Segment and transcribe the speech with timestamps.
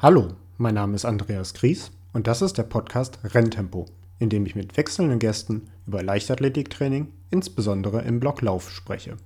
[0.00, 3.86] Hallo, mein Name ist Andreas Gries und das ist der Podcast Renntempo,
[4.20, 9.16] in dem ich mit wechselnden Gästen über Leichtathletiktraining, insbesondere im Block Lauf, spreche.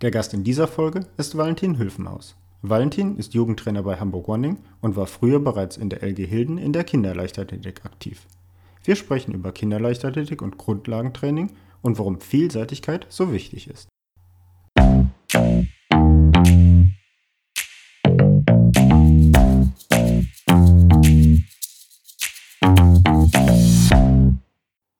[0.00, 2.36] Der Gast in dieser Folge ist Valentin Hülfenhaus.
[2.62, 6.72] Valentin ist Jugendtrainer bei Hamburg Running und war früher bereits in der LG Hilden in
[6.72, 8.26] der Kinderleichtathletik aktiv.
[8.84, 11.52] Wir sprechen über Kinderleichtathletik und Grundlagentraining
[11.82, 13.88] und warum Vielseitigkeit so wichtig ist.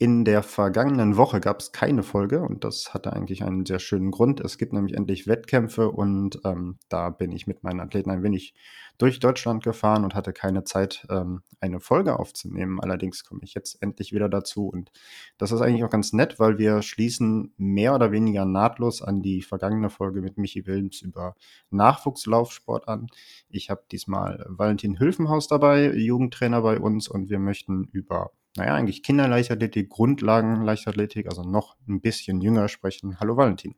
[0.03, 4.11] In der vergangenen Woche gab es keine Folge und das hatte eigentlich einen sehr schönen
[4.11, 4.41] Grund.
[4.41, 8.53] Es gibt nämlich endlich Wettkämpfe und ähm, da bin ich mit meinen Athleten ein wenig
[8.99, 12.81] durch Deutschland gefahren und hatte keine Zeit, ähm, eine Folge aufzunehmen.
[12.81, 14.91] Allerdings komme ich jetzt endlich wieder dazu und
[15.39, 19.41] das ist eigentlich auch ganz nett, weil wir schließen mehr oder weniger nahtlos an die
[19.41, 21.37] vergangene Folge mit Michi Wilms über
[21.71, 23.07] Nachwuchslaufsport an.
[23.49, 29.03] Ich habe diesmal Valentin Hülfenhaus dabei, Jugendtrainer bei uns und wir möchten über naja, eigentlich
[29.03, 33.19] Kinderleichtathletik, Grundlagenleichtathletik, also noch ein bisschen jünger sprechen.
[33.19, 33.75] Hallo Valentin.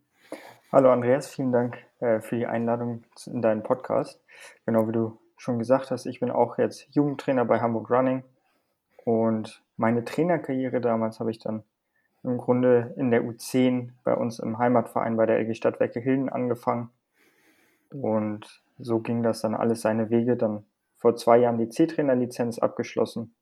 [0.72, 4.20] Hallo Andreas, vielen Dank äh, für die Einladung in deinen Podcast.
[4.66, 8.24] Genau wie du schon gesagt hast, ich bin auch jetzt Jugendtrainer bei Hamburg Running
[9.04, 11.62] und meine Trainerkarriere damals habe ich dann
[12.24, 16.90] im Grunde in der U10 bei uns im Heimatverein bei der LG Stadtwerke Hilden angefangen
[17.90, 20.36] und so ging das dann alles seine Wege.
[20.36, 20.64] Dann
[20.96, 23.34] vor zwei Jahren die C-Trainer-Lizenz abgeschlossen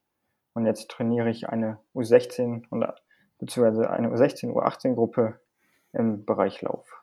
[0.55, 2.85] und jetzt trainiere ich eine U16 und
[3.39, 5.41] beziehungsweise eine U16, U18-Gruppe
[5.93, 7.03] im Bereich Lauf.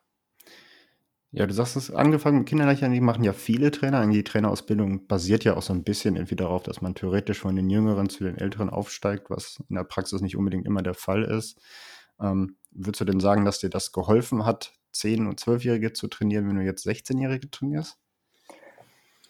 [1.32, 4.06] Ja, du sagst es, angefangen mit Kinderleichern, die machen ja viele Trainer.
[4.08, 7.70] Die Trainerausbildung basiert ja auch so ein bisschen irgendwie darauf, dass man theoretisch von den
[7.70, 11.62] Jüngeren zu den Älteren aufsteigt, was in der Praxis nicht unbedingt immer der Fall ist.
[12.20, 16.48] Ähm, würdest du denn sagen, dass dir das geholfen hat, 10- und 12-Jährige zu trainieren,
[16.48, 18.00] wenn du jetzt 16-Jährige trainierst?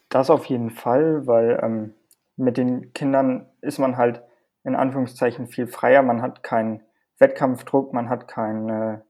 [0.08, 1.94] Das auf jeden Fall, weil ähm,
[2.40, 4.24] mit den Kindern ist man halt
[4.64, 6.02] in Anführungszeichen viel freier.
[6.02, 6.82] Man hat keinen
[7.18, 9.06] Wettkampfdruck, man hat keine,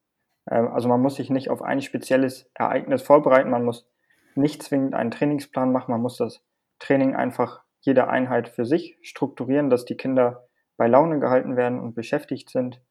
[0.45, 3.87] äh, also man muss sich nicht auf ein spezielles Ereignis vorbereiten, man muss
[4.35, 6.43] nicht zwingend einen Trainingsplan machen, man muss das
[6.79, 11.93] Training einfach jede Einheit für sich strukturieren, dass die Kinder bei Laune gehalten werden und
[11.93, 12.81] beschäftigt sind.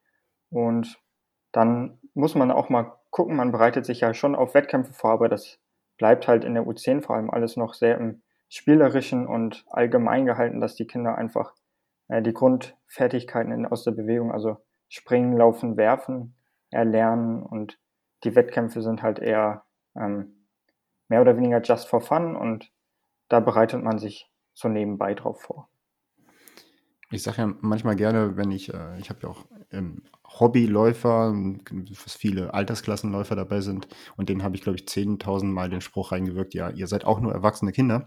[0.50, 1.00] Und
[1.52, 5.28] dann muss man auch mal gucken, man bereitet sich ja schon auf Wettkämpfe vor, aber
[5.28, 5.58] das
[5.96, 10.60] bleibt halt in der U10 vor allem alles noch sehr im spielerischen und allgemein gehalten,
[10.60, 11.54] dass die Kinder einfach
[12.09, 16.34] äh, die Grundfertigkeiten in, aus der Bewegung, also springen, laufen, werfen,
[16.70, 17.78] erlernen und
[18.25, 19.64] die Wettkämpfe sind halt eher
[19.97, 20.47] ähm,
[21.08, 22.72] mehr oder weniger just for fun und
[23.28, 25.69] da bereitet man sich so nebenbei drauf vor.
[27.10, 31.32] Ich sage ja manchmal gerne, wenn ich, äh, ich habe ja auch ähm, Hobbyläufer,
[32.04, 33.88] was viele Altersklassenläufer dabei sind.
[34.16, 37.20] Und denen habe ich, glaube ich, 10.000 Mal den Spruch reingewirkt, ja, ihr seid auch
[37.20, 38.04] nur erwachsene Kinder.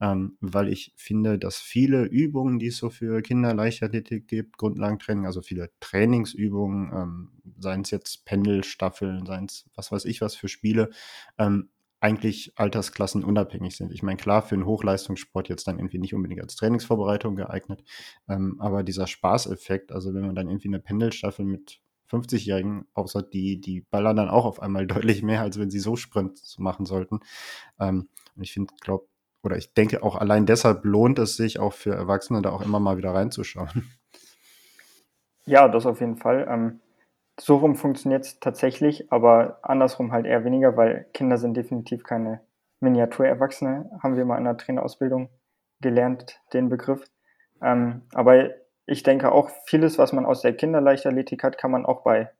[0.00, 5.24] Ähm, weil ich finde, dass viele Übungen, die es so für Kinder Leichtathletik gibt, Grundlagentraining,
[5.24, 10.48] also viele Trainingsübungen, ähm, seien es jetzt Pendelstaffeln, seien es was weiß ich was für
[10.48, 10.90] Spiele,
[11.38, 11.70] ähm,
[12.00, 13.92] eigentlich Altersklassen unabhängig sind.
[13.92, 17.82] Ich meine, klar, für einen Hochleistungssport jetzt dann irgendwie nicht unbedingt als Trainingsvorbereitung geeignet,
[18.28, 21.80] ähm, aber dieser Spaßeffekt, also wenn man dann irgendwie eine Pendelstaffel mit
[22.10, 25.96] 50-Jährigen, außer die, die ballern dann auch auf einmal deutlich mehr, als wenn sie so
[25.96, 27.20] Sprint machen sollten.
[27.80, 29.06] Ähm, und ich finde, glaube,
[29.42, 32.80] oder ich denke auch allein deshalb lohnt es sich auch für Erwachsene da auch immer
[32.80, 33.88] mal wieder reinzuschauen.
[35.46, 36.46] Ja, das auf jeden Fall.
[36.50, 36.80] Ähm,
[37.38, 42.40] so rum funktioniert es tatsächlich, aber andersrum halt eher weniger, weil Kinder sind definitiv keine
[42.80, 45.28] Miniaturerwachsene, haben wir mal in der Trainerausbildung
[45.80, 47.04] gelernt, den Begriff.
[47.62, 48.50] Ähm, aber
[48.86, 52.30] ich denke auch, vieles, was man aus der Kinderleichtathletik hat, kann man auch bei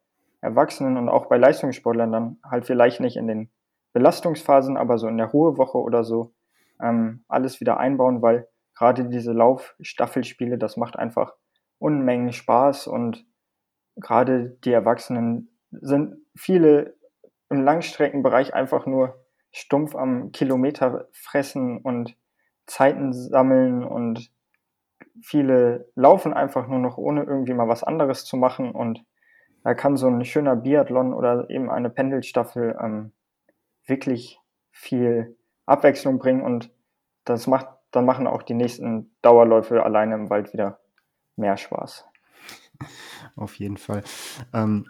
[0.41, 3.51] Erwachsenen und auch bei Leistungssportlern dann halt vielleicht nicht in den
[3.93, 6.33] Belastungsphasen, aber so in der Ruhewoche oder so
[6.81, 11.35] ähm, alles wieder einbauen, weil gerade diese Laufstaffelspiele, das macht einfach
[11.79, 13.27] Unmengen Spaß und
[13.97, 16.95] gerade die Erwachsenen sind viele
[17.49, 22.17] im Langstreckenbereich einfach nur stumpf am Kilometer fressen und
[22.67, 24.31] Zeiten sammeln und
[25.23, 29.05] viele laufen einfach nur noch ohne irgendwie mal was anderes zu machen und
[29.63, 33.13] da kann so ein schöner Biathlon oder eben eine Pendelstaffel ähm,
[33.87, 34.39] wirklich
[34.71, 36.71] viel Abwechslung bringen und
[37.25, 40.81] das macht, dann machen auch die nächsten Dauerläufe alleine im Wald wieder
[41.37, 42.07] mehr Spaß.
[43.37, 44.03] Auf jeden Fall.
[44.53, 44.87] Ähm,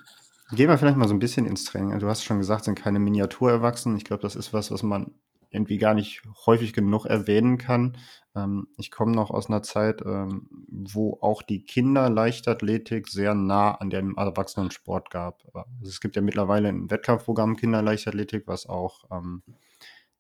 [0.52, 1.98] gehen wir vielleicht mal so ein bisschen ins Training.
[1.98, 3.98] Du hast schon gesagt, sind keine Miniaturerwachsenen.
[3.98, 5.12] Ich glaube, das ist was, was man
[5.50, 7.96] irgendwie gar nicht häufig genug erwähnen kann.
[8.34, 13.90] Ähm, ich komme noch aus einer Zeit, ähm, wo auch die Kinderleichtathletik sehr nah an
[13.90, 15.44] dem Erwachsenensport gab.
[15.54, 19.43] Also es gibt ja mittlerweile ein Wettkampfprogramm Kinderleichtathletik, was auch ähm,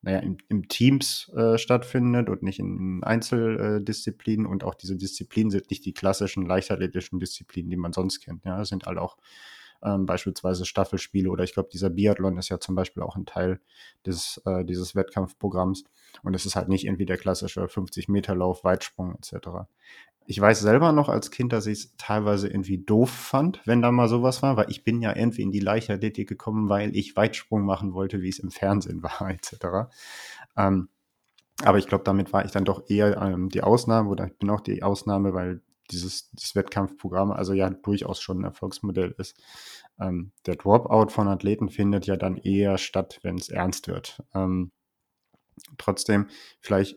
[0.02, 4.46] naja, in, im Teams äh, stattfindet und nicht in, Einzeldisziplinen.
[4.46, 8.44] Und auch diese Disziplinen sind nicht die klassischen leichtathletischen Disziplinen, die man sonst kennt.
[8.44, 9.16] Ja, es sind halt auch
[9.82, 13.60] ähm, beispielsweise Staffelspiele oder ich glaube, dieser Biathlon ist ja zum Beispiel auch ein Teil
[14.04, 15.84] des, äh, dieses Wettkampfprogramms.
[16.22, 19.68] Und es ist halt nicht irgendwie der klassische 50-Meter-Lauf, Weitsprung etc.
[20.26, 23.92] Ich weiß selber noch als Kind, dass ich es teilweise irgendwie doof fand, wenn da
[23.92, 27.64] mal sowas war, weil ich bin ja irgendwie in die Leichtathletik gekommen, weil ich Weitsprung
[27.64, 29.88] machen wollte, wie es im Fernsehen war, etc.
[30.56, 30.88] Ähm,
[31.62, 34.50] aber ich glaube, damit war ich dann doch eher ähm, die Ausnahme oder ich bin
[34.50, 39.40] auch die Ausnahme, weil dieses, dieses Wettkampfprogramm also ja durchaus schon ein Erfolgsmodell ist.
[39.98, 44.22] Ähm, der Dropout von Athleten findet ja dann eher statt, wenn es ernst wird.
[44.34, 44.72] Ähm,
[45.78, 46.28] trotzdem,
[46.60, 46.96] vielleicht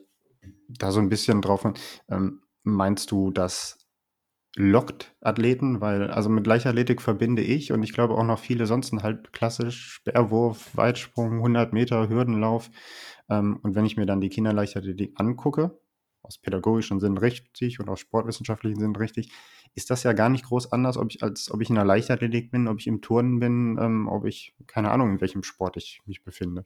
[0.68, 1.66] da so ein bisschen drauf,
[2.10, 3.80] ähm, meinst du, das
[4.56, 8.92] lockt Athleten, weil also mit Leichtathletik verbinde ich und ich glaube auch noch viele sonst
[9.04, 12.70] halt klassisch Speerwurf, Weitsprung, 100 Meter, Hürdenlauf.
[13.30, 15.80] Ähm, und wenn ich mir dann die Kinderleichtathletik angucke,
[16.22, 19.32] aus pädagogischen Sinn richtig und aus sportwissenschaftlichen Sinn richtig,
[19.76, 22.52] ist das ja gar nicht groß anders, ob ich, als ob ich in der Leichtathletik
[22.52, 26.02] bin, ob ich im Turnen bin, ähm, ob ich, keine Ahnung, in welchem Sport ich
[26.06, 26.66] mich befinde.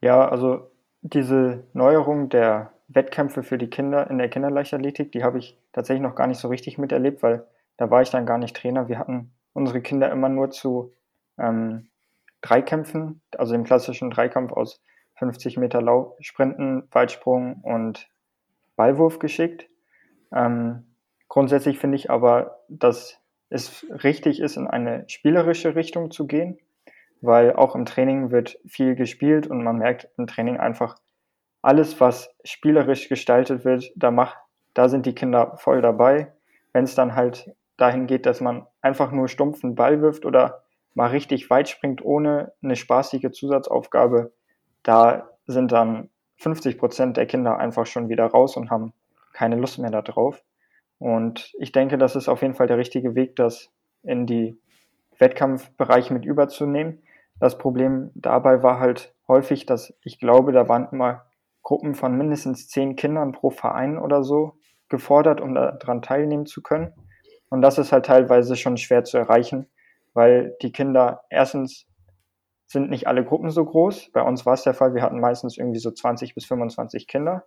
[0.00, 0.70] Ja, also
[1.02, 6.16] diese Neuerung der Wettkämpfe für die Kinder in der Kinderleichtathletik, die habe ich tatsächlich noch
[6.16, 7.46] gar nicht so richtig miterlebt, weil
[7.76, 8.88] da war ich dann gar nicht Trainer.
[8.88, 10.92] Wir hatten unsere Kinder immer nur zu
[11.38, 11.88] ähm,
[12.42, 14.82] Dreikämpfen, also dem klassischen Dreikampf aus
[15.16, 18.08] 50 Meter Lauf, Sprinten, Weitsprung und
[18.76, 19.68] Ballwurf geschickt.
[20.32, 20.86] Ähm,
[21.28, 23.20] grundsätzlich finde ich aber, dass
[23.50, 26.58] es richtig ist, in eine spielerische Richtung zu gehen,
[27.20, 30.96] weil auch im Training wird viel gespielt und man merkt im Training einfach,
[31.62, 34.36] alles, was spielerisch gestaltet wird, da, macht,
[34.74, 36.32] da sind die Kinder voll dabei.
[36.72, 40.62] Wenn es dann halt dahin geht, dass man einfach nur stumpfen Ball wirft oder
[40.94, 44.32] mal richtig weit springt ohne eine spaßige Zusatzaufgabe,
[44.82, 48.92] da sind dann 50 Prozent der Kinder einfach schon wieder raus und haben
[49.32, 50.42] keine Lust mehr darauf.
[50.98, 53.70] Und ich denke, das ist auf jeden Fall der richtige Weg, das
[54.02, 54.58] in die
[55.18, 57.02] Wettkampfbereiche mit überzunehmen.
[57.38, 61.24] Das Problem dabei war halt häufig, dass ich glaube, da waren immer
[61.70, 64.54] Gruppen von mindestens zehn Kindern pro Verein oder so
[64.88, 66.92] gefordert, um daran teilnehmen zu können.
[67.48, 69.70] Und das ist halt teilweise schon schwer zu erreichen,
[70.12, 71.86] weil die Kinder erstens
[72.66, 74.10] sind nicht alle Gruppen so groß.
[74.10, 77.44] Bei uns war es der Fall, wir hatten meistens irgendwie so 20 bis 25 Kinder.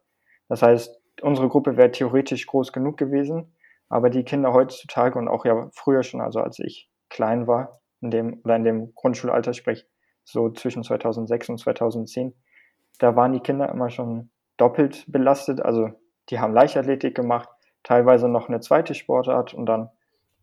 [0.48, 3.54] Das heißt, unsere Gruppe wäre theoretisch groß genug gewesen,
[3.90, 8.10] aber die Kinder heutzutage und auch ja früher schon, also als ich klein war, in
[8.10, 9.86] dem oder in dem Grundschulalter, sprich
[10.24, 12.34] so zwischen 2006 und 2010,
[13.03, 15.61] da waren die Kinder immer schon doppelt belastet.
[15.61, 15.89] Also
[16.29, 17.50] die haben Leichtathletik gemacht,
[17.83, 19.89] teilweise noch eine zweite Sportart und dann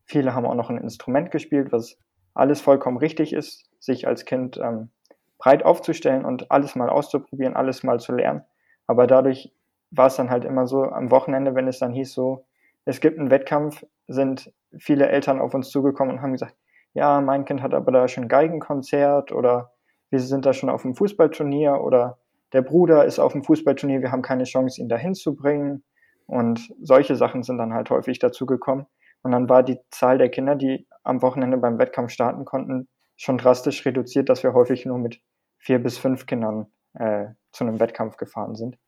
[0.05, 1.99] viele haben auch noch ein Instrument gespielt, was
[2.35, 4.91] alles vollkommen richtig ist, sich als Kind ähm,
[5.39, 8.45] breit aufzustellen und alles mal auszuprobieren, alles mal zu lernen.
[8.87, 9.55] Aber dadurch
[9.91, 12.45] war es dann halt immer so am Wochenende, wenn es dann hieß so,
[12.85, 16.57] es gibt einen Wettkampf, sind viele Eltern auf uns zugekommen und haben gesagt,
[16.93, 19.73] ja, mein Kind hat aber da schon Geigenkonzert oder
[20.11, 22.20] wir sind da schon auf dem Fußballturnier oder
[22.53, 25.85] der Bruder ist auf dem Fußballturnier, wir haben keine Chance, ihn da hinzubringen.
[26.27, 28.87] Und solche Sachen sind dann halt häufig dazu gekommen.
[29.23, 33.39] Und dann war die Zahl der Kinder, die am Wochenende beim Wettkampf starten konnten, schon
[33.39, 35.21] drastisch reduziert, dass wir häufig nur mit
[35.59, 38.79] vier bis fünf Kindern äh, zu einem Wettkampf gefahren sind.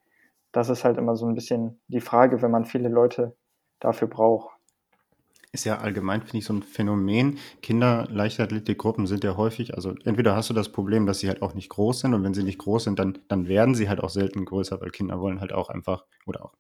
[0.53, 3.37] Das ist halt immer so ein bisschen die Frage, wenn man viele Leute
[3.81, 4.57] dafür braucht.
[5.55, 7.39] Ist ja allgemein, finde ich, so ein Phänomen.
[7.61, 11.53] Kinder, Leichtathletikgruppen sind ja häufig, also entweder hast du das Problem, dass sie halt auch
[11.53, 14.09] nicht groß sind und wenn sie nicht groß sind, dann, dann werden sie halt auch
[14.09, 16.55] selten größer, weil Kinder wollen halt auch einfach, oder auch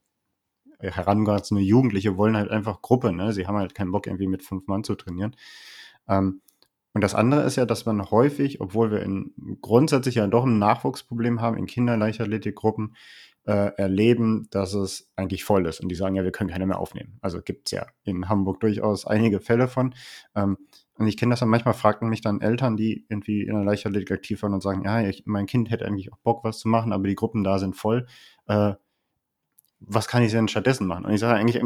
[0.80, 3.32] herangewachsene Jugendliche wollen halt einfach Gruppe, ne?
[3.32, 5.36] Sie haben halt keinen Bock, irgendwie mit fünf Mann zu trainieren.
[6.08, 6.42] Ähm,
[6.94, 9.32] und das andere ist ja, dass man häufig, obwohl wir in,
[9.62, 12.96] grundsätzlich ja doch ein Nachwuchsproblem haben in Kinderleichtathletikgruppen,
[13.44, 15.80] äh, erleben, dass es eigentlich voll ist.
[15.80, 17.18] Und die sagen ja, wir können keine mehr aufnehmen.
[17.20, 19.94] Also gibt es ja in Hamburg durchaus einige Fälle von.
[20.34, 20.58] Ähm,
[20.94, 24.12] und ich kenne das dann manchmal, fragten mich dann Eltern, die irgendwie in der Leichtathletik
[24.12, 26.92] aktiv waren und sagen, ja, ich, mein Kind hätte eigentlich auch Bock, was zu machen,
[26.92, 28.06] aber die Gruppen da sind voll.
[28.46, 28.74] Äh,
[29.84, 31.04] was kann ich denn stattdessen machen?
[31.04, 31.60] Und ich sage eigentlich,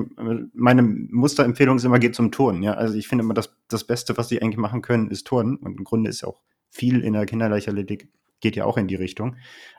[0.55, 2.63] meine Musterempfehlung ist immer, geht zum Turnen.
[2.63, 2.73] Ja?
[2.73, 5.57] Also ich finde immer, das, das Beste, was sie eigentlich machen können, ist Turnen.
[5.57, 6.41] Und im Grunde ist auch
[6.71, 8.09] viel in der Kinderleichtathletik,
[8.41, 9.37] geht ja auch in die Richtung.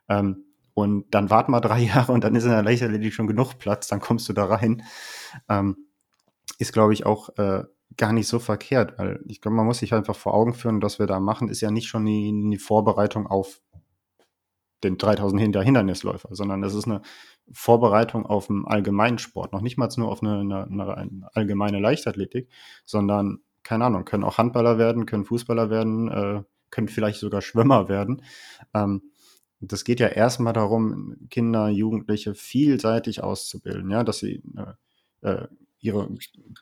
[0.08, 0.44] Ähm,
[0.77, 3.88] und dann wart mal drei Jahre und dann ist in der Leichtathletik schon genug Platz,
[3.88, 4.84] dann kommst du da rein.
[5.50, 5.75] Ähm,
[6.60, 7.63] ist, glaube ich, auch äh,
[7.98, 11.00] gar nicht so verkehrt, weil ich glaube, man muss sich einfach vor Augen führen, was
[11.00, 13.60] wir da machen, ist ja nicht schon die, die Vorbereitung auf
[14.84, 17.01] den 3000 hinter Hindernisläufer, sondern das ist eine
[17.51, 22.50] Vorbereitung auf einen allgemeinen Sport, noch nicht mal nur auf eine, eine, eine, allgemeine Leichtathletik,
[22.86, 27.89] sondern, keine Ahnung, können auch Handballer werden, können Fußballer werden, äh, können vielleicht sogar Schwimmer
[27.89, 28.22] werden.
[28.75, 29.01] Ähm,
[29.59, 34.43] das geht ja erstmal darum, Kinder, Jugendliche vielseitig auszubilden, ja, dass sie
[35.21, 35.47] äh, äh
[35.79, 36.09] ihre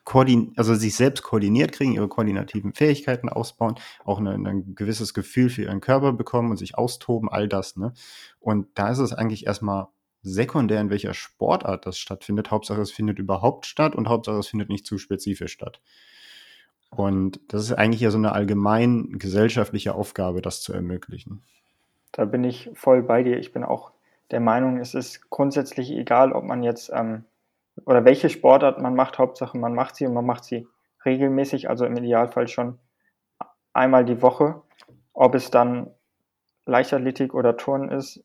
[0.04, 5.48] Koordin also sich selbst koordiniert kriegen, ihre koordinativen Fähigkeiten ausbauen, auch eine, ein gewisses Gefühl
[5.48, 7.76] für ihren Körper bekommen und sich austoben, all das.
[7.76, 7.94] Ne?
[8.40, 9.88] Und da ist es eigentlich erstmal
[10.22, 12.50] sekundär, in welcher Sportart das stattfindet.
[12.50, 15.80] Hauptsache, es findet überhaupt statt und Hauptsache, es findet nicht zu spezifisch statt.
[16.90, 21.42] Und das ist eigentlich ja so eine allgemein gesellschaftliche Aufgabe, das zu ermöglichen.
[22.16, 23.36] Da bin ich voll bei dir.
[23.36, 23.92] Ich bin auch
[24.30, 27.26] der Meinung, es ist grundsätzlich egal, ob man jetzt ähm,
[27.84, 29.18] oder welche Sportart man macht.
[29.18, 30.66] Hauptsache, man macht sie und man macht sie
[31.04, 32.78] regelmäßig, also im Idealfall schon
[33.74, 34.62] einmal die Woche.
[35.12, 35.90] Ob es dann
[36.64, 38.24] Leichtathletik oder Turnen ist,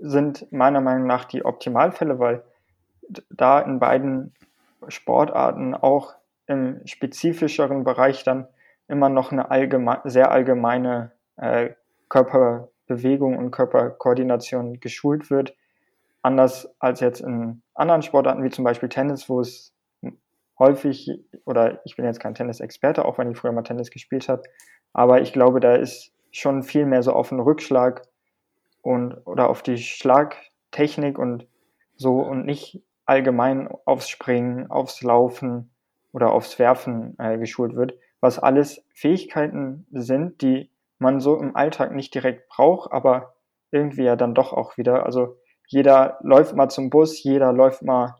[0.00, 2.42] sind meiner Meinung nach die Optimalfälle, weil
[3.30, 4.34] da in beiden
[4.88, 6.16] Sportarten auch
[6.48, 8.48] im spezifischeren Bereich dann
[8.88, 11.70] immer noch eine allgeme sehr allgemeine äh,
[12.88, 15.54] Körperbewegung und Körperkoordination geschult wird.
[16.22, 19.72] Anders als jetzt in anderen Sportarten wie zum Beispiel Tennis, wo es
[20.58, 21.10] häufig,
[21.44, 24.42] oder ich bin jetzt kein Tennisexperte, auch wenn ich früher mal Tennis gespielt habe,
[24.92, 28.02] aber ich glaube, da ist schon viel mehr so auf den Rückschlag
[28.82, 31.46] und oder auf die Schlagtechnik und
[31.96, 35.70] so und nicht allgemein aufs Springen, aufs Laufen
[36.12, 41.92] oder aufs Werfen äh, geschult wird, was alles Fähigkeiten sind, die man so im Alltag
[41.94, 43.34] nicht direkt braucht, aber
[43.70, 45.04] irgendwie ja dann doch auch wieder.
[45.04, 45.36] Also
[45.66, 48.16] jeder läuft mal zum Bus, jeder läuft mal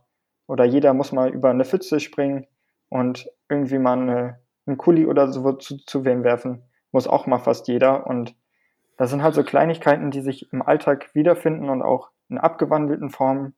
[0.47, 2.47] oder jeder muss mal über eine Pfütze springen
[2.89, 7.39] und irgendwie mal eine, einen Kuli oder so zu, zu wem werfen, muss auch mal
[7.39, 8.07] fast jeder.
[8.07, 8.35] Und
[8.97, 13.55] das sind halt so Kleinigkeiten, die sich im Alltag wiederfinden und auch in abgewandelten Formen.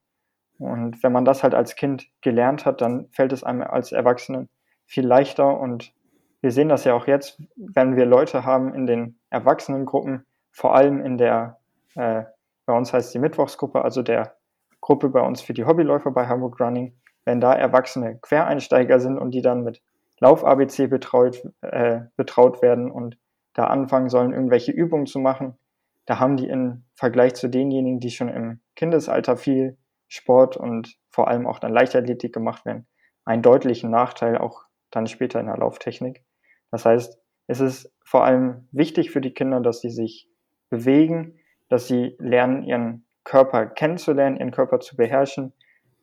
[0.59, 4.49] Und wenn man das halt als Kind gelernt hat, dann fällt es einem als Erwachsenen
[4.87, 5.59] viel leichter.
[5.59, 5.93] Und
[6.41, 11.05] wir sehen das ja auch jetzt, wenn wir Leute haben in den Erwachsenengruppen, vor allem
[11.05, 11.59] in der
[11.95, 12.25] äh,
[12.67, 14.37] bei uns heißt die Mittwochsgruppe, also der
[14.81, 16.95] Gruppe bei uns für die Hobbyläufer bei Hamburg Running,
[17.25, 19.83] wenn da erwachsene Quereinsteiger sind und die dann mit
[20.21, 23.19] Lauf-ABC betraut, äh, betraut werden und
[23.55, 25.59] da anfangen sollen, irgendwelche Übungen zu machen,
[26.07, 29.77] da haben die im Vergleich zu denjenigen, die schon im Kindesalter viel
[30.09, 32.87] Sport und vor allem auch dann Leichtathletik gemacht werden,
[33.25, 36.23] einen deutlichen Nachteil auch dann später in der Lauftechnik.
[36.71, 40.29] Das heißt, es ist vor allem wichtig für die Kinder, dass sie sich
[40.69, 45.53] bewegen, dass sie lernen, ihren Körper kennenzulernen, ihren Körper zu beherrschen,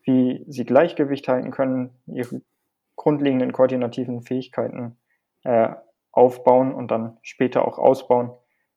[0.04, 2.42] wie sie Gleichgewicht halten können, ihre
[2.96, 4.98] grundlegenden koordinativen Fähigkeiten
[5.44, 5.70] äh,
[6.12, 8.32] aufbauen und dann später auch ausbauen,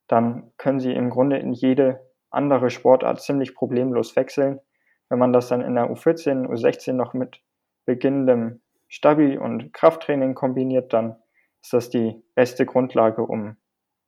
[0.09, 4.61] dann können sie im Grunde in jede andere Sportart ziemlich problemlos wechseln.
[5.09, 7.40] Wenn man das dann in der U14, U16 noch mit
[7.85, 11.16] beginnendem Stabi- und Krafttraining kombiniert, dann
[11.62, 13.56] ist das die beste Grundlage, um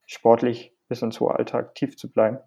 [0.06, 2.38] sportlich bis ins hohe Alter aktiv zu bleiben.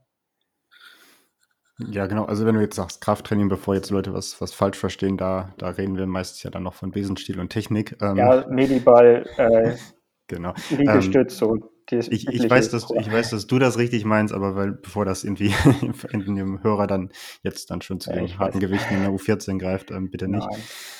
[1.77, 2.25] Ja, genau.
[2.25, 5.69] Also wenn du jetzt sagst Krafttraining, bevor jetzt Leute was, was falsch verstehen, da, da
[5.69, 7.97] reden wir meistens ja dann noch von Besenstiel und Technik.
[8.01, 9.75] Ähm, ja, Mediball, äh,
[10.27, 10.53] genau.
[10.69, 11.71] Liegestütz, ähm, so.
[11.91, 15.23] Ich, ich, weiß, dass, ich weiß, dass du das richtig meinst, aber weil, bevor das
[15.23, 15.53] irgendwie
[16.11, 17.11] in dem Hörer dann
[17.43, 20.47] jetzt dann schon zu ja, den harten Gewichten in der U14 greift, ähm, bitte nicht.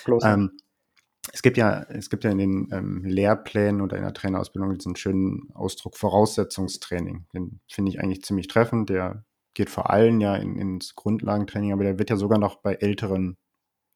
[0.06, 0.52] Nein, ähm,
[1.34, 4.96] es gibt ja, es gibt ja in den ähm, Lehrplänen oder in der Trainerausbildung diesen
[4.96, 7.28] schönen Ausdruck Voraussetzungstraining.
[7.34, 8.90] Den finde ich eigentlich ziemlich treffend.
[8.90, 12.76] Der geht vor allem ja in, ins Grundlagentraining, aber der wird ja sogar noch bei
[12.76, 13.38] älteren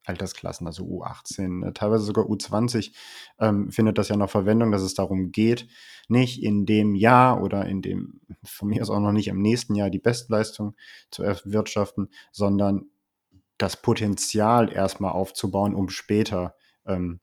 [0.05, 2.93] Altersklassen, also U18, äh, teilweise sogar U20,
[3.39, 5.67] ähm, findet das ja noch Verwendung, dass es darum geht,
[6.07, 9.75] nicht in dem Jahr oder in dem, von mir aus auch noch nicht im nächsten
[9.75, 10.75] Jahr die Bestleistung
[11.11, 12.89] zu erwirtschaften, sondern
[13.57, 16.55] das Potenzial erstmal aufzubauen, um später
[16.89, 17.19] ähm,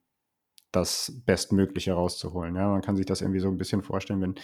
[0.72, 2.54] das Bestmögliche rauszuholen.
[2.56, 4.34] Ja, man kann sich das irgendwie so ein bisschen vorstellen, wenn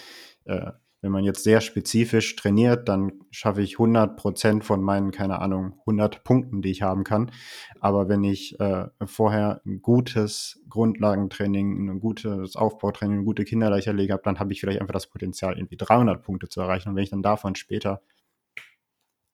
[0.44, 5.40] äh, wenn man jetzt sehr spezifisch trainiert, dann schaffe ich 100 Prozent von meinen, keine
[5.40, 7.32] Ahnung, 100 Punkten, die ich haben kann.
[7.80, 14.22] Aber wenn ich äh, vorher ein gutes Grundlagentraining, ein gutes Aufbautraining, eine gute Kinderleichterlege habe,
[14.22, 16.90] dann habe ich vielleicht einfach das Potenzial, irgendwie 300 Punkte zu erreichen.
[16.90, 18.00] Und wenn ich dann davon später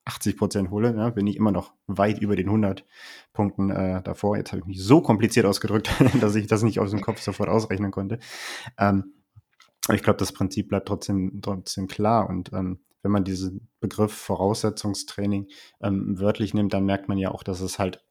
[0.08, 2.84] 80 Prozent hole, ja, bin ich immer noch weit über den 100
[3.32, 4.36] Punkten äh, davor.
[4.36, 7.48] Jetzt habe ich mich so kompliziert ausgedrückt, dass ich das nicht aus dem Kopf sofort
[7.48, 8.18] ausrechnen konnte.
[8.78, 9.12] Ähm,
[9.86, 12.28] aber ich glaube, das Prinzip bleibt trotzdem, trotzdem klar.
[12.28, 15.48] Und ähm, wenn man diesen Begriff Voraussetzungstraining
[15.82, 18.04] ähm, wörtlich nimmt, dann merkt man ja auch, dass es halt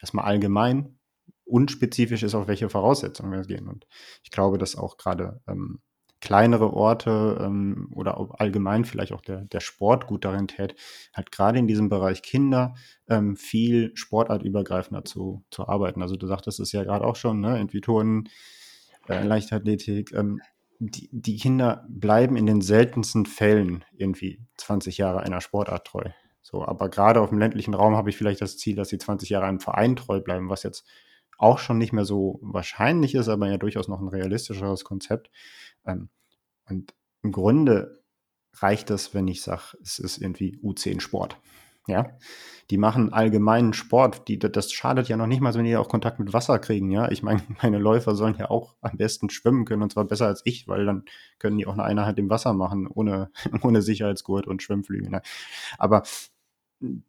[0.00, 0.98] erstmal allgemein
[1.44, 3.68] unspezifisch ist, auf welche Voraussetzungen wir gehen.
[3.68, 3.86] Und
[4.22, 5.80] ich glaube, dass auch gerade ähm,
[6.24, 10.74] kleinere Orte ähm, oder allgemein vielleicht auch der, der Sport gut darin tät,
[11.12, 12.74] halt gerade in diesem Bereich Kinder
[13.10, 16.00] ähm, viel sportartübergreifender zu, zu arbeiten.
[16.00, 17.66] Also du sagtest es ja gerade auch schon, ne?
[17.82, 18.30] Turnen,
[19.06, 20.40] äh, Leichtathletik, ähm,
[20.78, 26.08] die, die Kinder bleiben in den seltensten Fällen irgendwie 20 Jahre einer Sportart treu.
[26.40, 29.28] So, aber gerade auf dem ländlichen Raum habe ich vielleicht das Ziel, dass sie 20
[29.28, 30.86] Jahre einem Verein treu bleiben, was jetzt
[31.38, 35.30] auch schon nicht mehr so wahrscheinlich ist, aber ja durchaus noch ein realistischeres Konzept.
[35.86, 36.08] Ähm,
[36.68, 38.02] und im Grunde
[38.54, 41.36] reicht das, wenn ich sage, es ist irgendwie U10 Sport.
[41.86, 42.16] Ja,
[42.70, 44.26] die machen allgemeinen Sport.
[44.28, 46.90] Die, das schadet ja noch nicht mal, wenn die auch Kontakt mit Wasser kriegen.
[46.90, 50.26] Ja, ich meine, meine Läufer sollen ja auch am besten schwimmen können und zwar besser
[50.26, 51.04] als ich, weil dann
[51.38, 53.30] können die auch eine Einheit im Wasser machen, ohne,
[53.62, 55.10] ohne Sicherheitsgurt und Schwimmflügel.
[55.10, 55.20] Ne?
[55.76, 56.04] Aber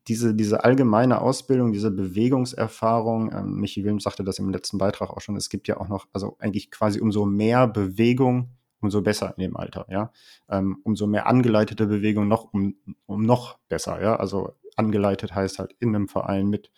[0.07, 5.21] diese, diese allgemeine Ausbildung, diese Bewegungserfahrung, ähm, Michi Wilm sagte das im letzten Beitrag auch
[5.21, 8.49] schon, es gibt ja auch noch, also eigentlich quasi umso mehr Bewegung,
[8.81, 10.11] umso besser in dem Alter, ja.
[10.49, 14.15] Ähm, umso mehr angeleitete Bewegung noch, um, um noch besser, ja.
[14.15, 16.71] Also angeleitet heißt halt in einem Verein mit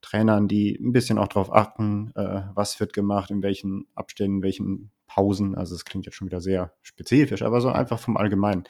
[0.00, 4.42] Trainern, die ein bisschen auch darauf achten, äh, was wird gemacht, in welchen Abständen, in
[4.42, 5.54] welchen Pausen.
[5.54, 8.64] Also es klingt jetzt schon wieder sehr spezifisch, aber so einfach vom Allgemeinen.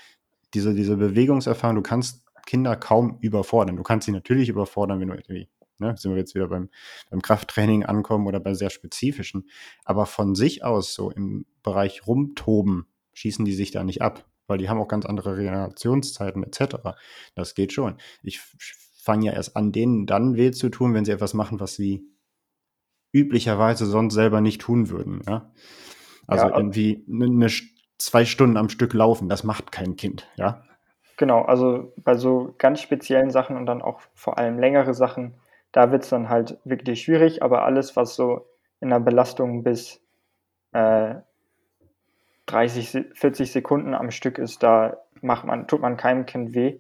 [0.55, 3.77] Diese, diese Bewegungserfahrung, du kannst Kinder kaum überfordern.
[3.77, 6.71] Du kannst sie natürlich überfordern, wenn du irgendwie, ne, sind wir jetzt wieder beim,
[7.11, 9.51] beim Krafttraining ankommen oder bei sehr spezifischen.
[9.85, 14.57] Aber von sich aus, so im Bereich rumtoben, schießen die sich da nicht ab, weil
[14.57, 16.77] die haben auch ganz andere Regenerationszeiten etc.
[17.35, 17.99] Das geht schon.
[18.23, 18.41] Ich
[18.99, 22.03] fange ja erst an, denen dann weh zu tun, wenn sie etwas machen, was sie
[23.13, 25.21] üblicherweise sonst selber nicht tun würden.
[25.29, 25.53] Ja?
[26.27, 27.51] Also ja, irgendwie eine, ne,
[27.99, 30.65] zwei Stunden am Stück laufen, das macht kein Kind, ja.
[31.19, 35.35] Genau, also bei so ganz speziellen Sachen und dann auch vor allem längere Sachen,
[35.73, 38.47] da wird es dann halt wirklich schwierig, aber alles, was so
[38.81, 40.01] in der Belastung bis
[40.73, 41.17] äh,
[42.47, 46.79] 30, 40 Sekunden am Stück ist, da macht man, tut man keinem Kind weh.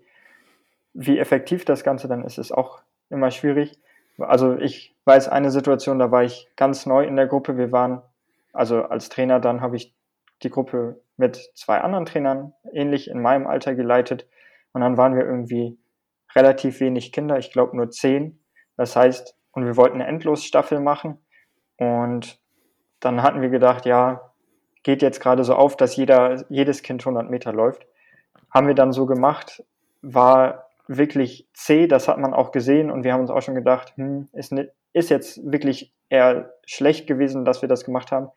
[0.94, 2.80] Wie effektiv das Ganze dann ist, ist auch
[3.10, 3.76] immer schwierig.
[4.18, 7.56] Also ich weiß eine Situation, da war ich ganz neu in der Gruppe.
[7.56, 8.02] Wir waren,
[8.52, 9.92] also als Trainer, dann habe ich
[10.44, 14.28] die Gruppe mit zwei anderen Trainern ähnlich in meinem Alter geleitet.
[14.72, 15.78] Und dann waren wir irgendwie
[16.34, 18.38] relativ wenig Kinder, ich glaube nur zehn.
[18.76, 21.18] Das heißt, und wir wollten eine Endlosstaffel machen.
[21.76, 22.40] Und
[23.00, 24.32] dann hatten wir gedacht, ja,
[24.82, 27.86] geht jetzt gerade so auf, dass jeder, jedes Kind 100 Meter läuft.
[28.50, 29.64] Haben wir dann so gemacht,
[30.00, 33.92] war wirklich zäh, das hat man auch gesehen und wir haben uns auch schon gedacht,
[33.96, 38.28] hm, ist, ne, ist jetzt wirklich eher schlecht gewesen, dass wir das gemacht haben.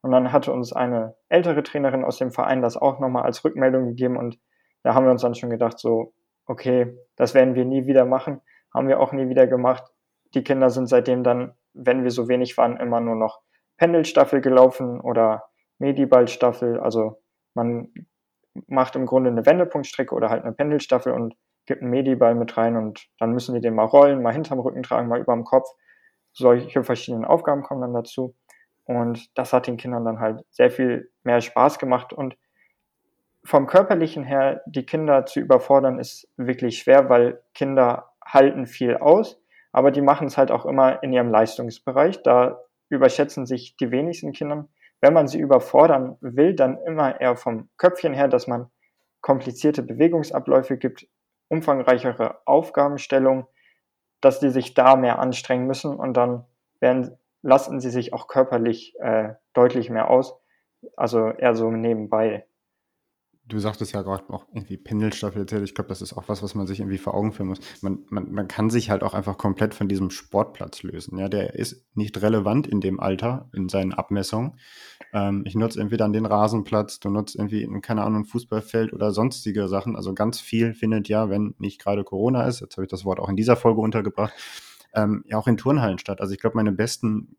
[0.00, 3.86] Und dann hatte uns eine ältere Trainerin aus dem Verein das auch nochmal als Rückmeldung
[3.86, 4.38] gegeben und
[4.82, 6.14] da haben wir uns dann schon gedacht, so,
[6.46, 8.40] okay, das werden wir nie wieder machen,
[8.72, 9.84] haben wir auch nie wieder gemacht.
[10.34, 13.40] Die Kinder sind seitdem dann, wenn wir so wenig waren, immer nur noch
[13.76, 15.44] Pendelstaffel gelaufen oder
[15.78, 16.80] Mediballstaffel.
[16.80, 17.20] Also
[17.54, 17.92] man
[18.66, 21.34] macht im Grunde eine Wendepunktstrecke oder halt eine Pendelstaffel und
[21.66, 24.82] gibt einen Mediball mit rein und dann müssen die den mal rollen, mal hinterm Rücken
[24.82, 25.68] tragen, mal überm Kopf.
[26.32, 28.34] Solche verschiedenen Aufgaben kommen dann dazu.
[28.88, 32.14] Und das hat den Kindern dann halt sehr viel mehr Spaß gemacht.
[32.14, 32.38] Und
[33.44, 39.38] vom körperlichen her, die Kinder zu überfordern, ist wirklich schwer, weil Kinder halten viel aus,
[39.72, 42.22] aber die machen es halt auch immer in ihrem Leistungsbereich.
[42.22, 44.66] Da überschätzen sich die wenigsten Kinder.
[45.02, 48.70] Wenn man sie überfordern will, dann immer eher vom Köpfchen her, dass man
[49.20, 51.06] komplizierte Bewegungsabläufe gibt,
[51.48, 53.44] umfangreichere Aufgabenstellungen,
[54.22, 56.46] dass die sich da mehr anstrengen müssen und dann
[56.80, 60.34] werden lasten sie sich auch körperlich äh, deutlich mehr aus.
[60.96, 62.46] Also eher so nebenbei.
[63.48, 65.62] Du sagtest ja gerade auch irgendwie Pendelstabilität.
[65.62, 67.60] Ich glaube, das ist auch was, was man sich irgendwie vor Augen führen muss.
[67.80, 71.18] Man, man, man kann sich halt auch einfach komplett von diesem Sportplatz lösen.
[71.18, 74.58] Ja, der ist nicht relevant in dem Alter, in seinen Abmessungen.
[75.14, 79.12] Ähm, ich nutze entweder an den Rasenplatz, du nutzt irgendwie, keine Ahnung, ein Fußballfeld oder
[79.12, 79.96] sonstige Sachen.
[79.96, 83.18] Also ganz viel findet ja, wenn nicht gerade Corona ist, jetzt habe ich das Wort
[83.18, 84.34] auch in dieser Folge untergebracht,
[84.98, 86.20] ähm, ja auch in Turnhallen statt.
[86.20, 87.36] Also ich glaube, meine besten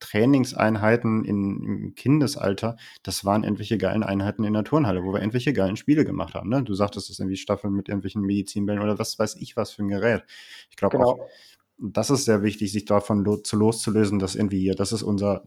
[0.00, 5.52] Trainingseinheiten in, im Kindesalter, das waren irgendwelche geilen Einheiten in der Turnhalle, wo wir irgendwelche
[5.52, 6.50] geilen Spiele gemacht haben.
[6.50, 6.62] Ne?
[6.62, 9.82] Du sagtest, das ist irgendwie Staffeln mit irgendwelchen Medizinbällen oder was weiß ich was für
[9.82, 10.24] ein Gerät.
[10.70, 11.10] Ich glaube genau.
[11.12, 11.28] auch,
[11.78, 15.44] das ist sehr wichtig, sich davon lo zu loszulösen, dass irgendwie hier, das ist unser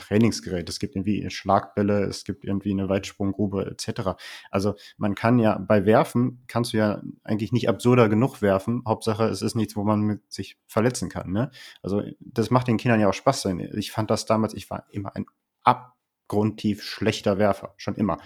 [0.00, 0.68] Trainingsgerät.
[0.68, 4.20] Es gibt irgendwie Schlagbälle, es gibt irgendwie eine Weitsprunggrube etc.
[4.50, 8.82] Also man kann ja bei Werfen kannst du ja eigentlich nicht absurder genug werfen.
[8.86, 11.30] Hauptsache es ist nichts, wo man sich verletzen kann.
[11.32, 11.50] Ne?
[11.82, 13.46] Also das macht den Kindern ja auch Spaß.
[13.74, 15.26] Ich fand das damals, ich war immer ein
[15.62, 15.99] ab
[16.30, 18.18] grundtief schlechter Werfer, schon immer.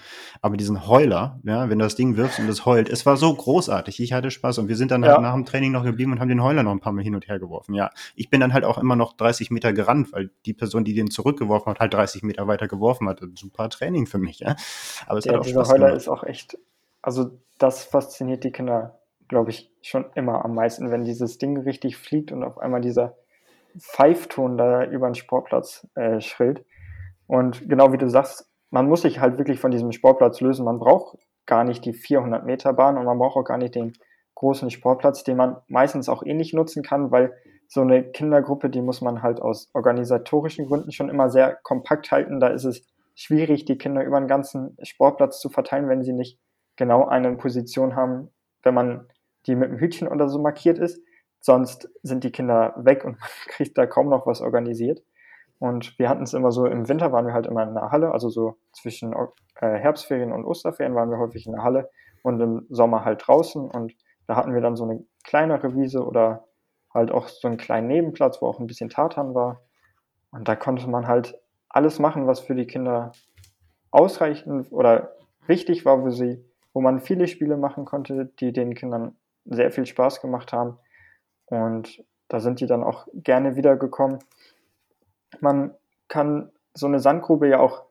[0.42, 3.34] Aber diesen Heuler, ja, wenn du das Ding wirfst und es heult, es war so
[3.34, 3.98] großartig.
[3.98, 5.12] Ich hatte Spaß und wir sind dann ja.
[5.12, 7.14] halt nach dem Training noch geblieben und haben den Heuler noch ein paar Mal hin
[7.14, 7.74] und her geworfen.
[7.74, 10.92] Ja, ich bin dann halt auch immer noch 30 Meter gerannt, weil die Person, die
[10.92, 13.22] den zurückgeworfen hat, halt 30 Meter weiter geworfen hat.
[13.36, 14.54] Super Training für mich, ja.
[15.06, 15.96] Aber es ja, hat auch dieser Spaß Heuler gemacht.
[16.02, 16.58] ist auch echt,
[17.00, 21.96] also das fasziniert die Kinder, glaube ich, schon immer am meisten, wenn dieses Ding richtig
[21.96, 23.16] fliegt und auf einmal dieser
[23.78, 26.66] Pfeifton da über den Sportplatz äh, schrillt
[27.26, 30.64] und genau wie du sagst, man muss sich halt wirklich von diesem Sportplatz lösen.
[30.64, 33.92] Man braucht gar nicht die 400 Meter Bahn und man braucht auch gar nicht den
[34.34, 37.32] großen Sportplatz, den man meistens auch eh nutzen kann, weil
[37.68, 42.40] so eine Kindergruppe, die muss man halt aus organisatorischen Gründen schon immer sehr kompakt halten.
[42.40, 46.38] Da ist es schwierig, die Kinder über den ganzen Sportplatz zu verteilen, wenn sie nicht
[46.76, 48.30] genau eine Position haben,
[48.62, 49.08] wenn man
[49.46, 51.00] die mit dem Hütchen oder so markiert ist.
[51.40, 55.02] Sonst sind die Kinder weg und man kriegt da kaum noch was organisiert.
[55.58, 58.12] Und wir hatten es immer so, im Winter waren wir halt immer in der Halle,
[58.12, 61.90] also so zwischen äh, Herbstferien und Osterferien waren wir häufig in der Halle
[62.22, 63.70] und im Sommer halt draußen.
[63.70, 63.94] Und
[64.26, 66.44] da hatten wir dann so eine kleinere Wiese oder
[66.92, 69.60] halt auch so einen kleinen Nebenplatz, wo auch ein bisschen Tartan war.
[70.30, 73.12] Und da konnte man halt alles machen, was für die Kinder
[73.90, 75.12] ausreichend oder
[75.46, 79.86] wichtig war, wo sie, wo man viele Spiele machen konnte, die den Kindern sehr viel
[79.86, 80.78] Spaß gemacht haben.
[81.46, 84.18] Und da sind die dann auch gerne wiedergekommen.
[85.40, 85.74] Man
[86.08, 87.84] kann so eine Sandgrube ja auch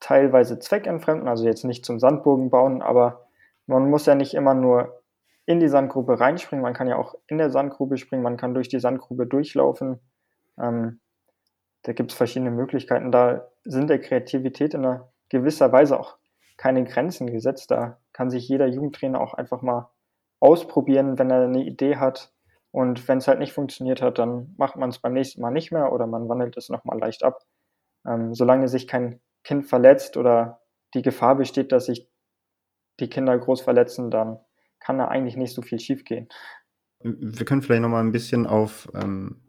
[0.00, 3.26] teilweise zweckentfremden, also jetzt nicht zum Sandbogen bauen, aber
[3.66, 5.02] man muss ja nicht immer nur
[5.46, 8.68] in die Sandgrube reinspringen, man kann ja auch in der Sandgrube springen, man kann durch
[8.68, 10.00] die Sandgrube durchlaufen.
[10.58, 11.00] Ähm,
[11.82, 13.12] da gibt es verschiedene Möglichkeiten.
[13.12, 16.16] Da sind der Kreativität in einer gewisser Weise auch
[16.56, 17.70] keine Grenzen gesetzt.
[17.70, 19.90] Da kann sich jeder Jugendtrainer auch einfach mal
[20.40, 22.32] ausprobieren, wenn er eine Idee hat.
[22.76, 25.72] Und wenn es halt nicht funktioniert hat, dann macht man es beim nächsten Mal nicht
[25.72, 27.38] mehr oder man wandelt es nochmal leicht ab.
[28.06, 30.60] Ähm, solange sich kein Kind verletzt oder
[30.92, 32.06] die Gefahr besteht, dass sich
[33.00, 34.40] die Kinder groß verletzen, dann
[34.78, 36.28] kann da eigentlich nicht so viel schiefgehen.
[37.00, 39.40] Wir können vielleicht nochmal ein bisschen auf ähm,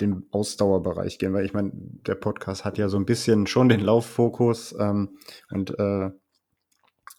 [0.00, 3.80] den Ausdauerbereich gehen, weil ich meine, der Podcast hat ja so ein bisschen schon den
[3.80, 5.16] Lauffokus ähm,
[5.52, 6.10] und äh,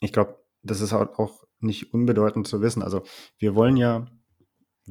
[0.02, 2.84] ich glaube, das ist auch nicht unbedeutend zu wissen.
[2.84, 3.04] Also
[3.38, 4.08] wir wollen ja,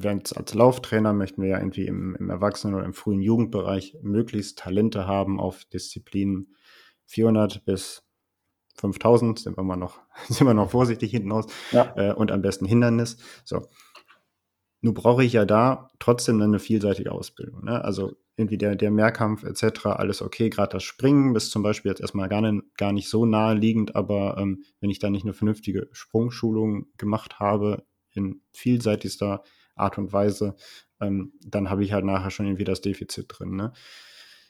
[0.04, 5.06] als Lauftrainer möchten wir ja irgendwie im, im Erwachsenen- oder im frühen Jugendbereich möglichst Talente
[5.06, 6.54] haben auf Disziplinen
[7.06, 8.02] 400 bis
[8.78, 11.94] 5000, sind wir mal noch, sind wir noch vorsichtig hinten aus, ja.
[11.96, 13.16] äh, und am besten Hindernis.
[13.44, 13.68] So,
[14.82, 17.64] nun brauche ich ja da trotzdem eine vielseitige Ausbildung.
[17.64, 17.82] Ne?
[17.82, 20.50] Also irgendwie der, der Mehrkampf etc., alles okay.
[20.50, 24.36] Gerade das Springen ist zum Beispiel jetzt erstmal gar nicht, gar nicht so naheliegend, aber
[24.38, 29.42] ähm, wenn ich da nicht eine vernünftige Sprungschulung gemacht habe, in vielseitigster
[29.76, 30.56] Art und Weise,
[31.00, 33.54] ähm, dann habe ich halt nachher schon irgendwie das Defizit drin.
[33.54, 33.72] Ne?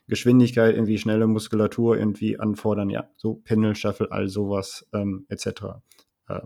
[0.08, 5.48] Geschwindigkeit, irgendwie schnelle Muskulatur irgendwie anfordern, ja, so Pendelstaffel, all sowas ähm, etc.
[6.28, 6.42] Äh,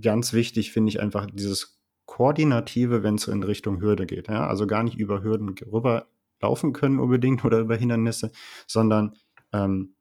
[0.00, 4.28] ganz wichtig finde ich einfach dieses Koordinative, wenn es in Richtung Hürde geht.
[4.28, 4.46] Ja?
[4.46, 6.08] Also gar nicht über Hürden rüber
[6.40, 8.32] laufen können unbedingt oder über Hindernisse,
[8.66, 9.14] sondern
[9.52, 9.94] ähm,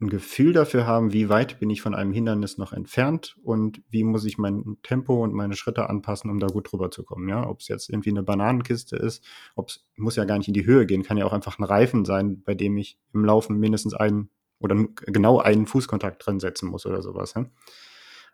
[0.00, 4.02] ein Gefühl dafür haben, wie weit bin ich von einem Hindernis noch entfernt und wie
[4.02, 7.28] muss ich mein Tempo und meine Schritte anpassen, um da gut drüber zu kommen.
[7.28, 9.22] Ja, ob es jetzt irgendwie eine Bananenkiste ist,
[9.56, 11.64] ob es muss ja gar nicht in die Höhe gehen, kann ja auch einfach ein
[11.64, 16.68] Reifen sein, bei dem ich im Laufen mindestens einen oder genau einen Fußkontakt drin setzen
[16.68, 17.34] muss oder sowas.
[17.34, 17.46] Ja?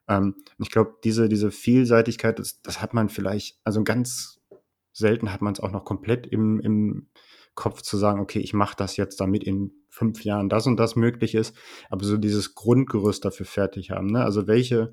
[0.09, 4.41] Ähm, ich glaube, diese, diese Vielseitigkeit, das, das hat man vielleicht, also ganz
[4.93, 7.09] selten hat man es auch noch komplett im, im
[7.55, 10.95] Kopf zu sagen, okay, ich mache das jetzt, damit in fünf Jahren das und das
[10.95, 11.57] möglich ist,
[11.89, 14.09] aber so dieses Grundgerüst dafür fertig haben.
[14.09, 14.23] Ne?
[14.23, 14.93] Also welche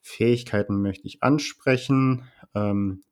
[0.00, 3.04] Fähigkeiten möchte ich ansprechen ähm,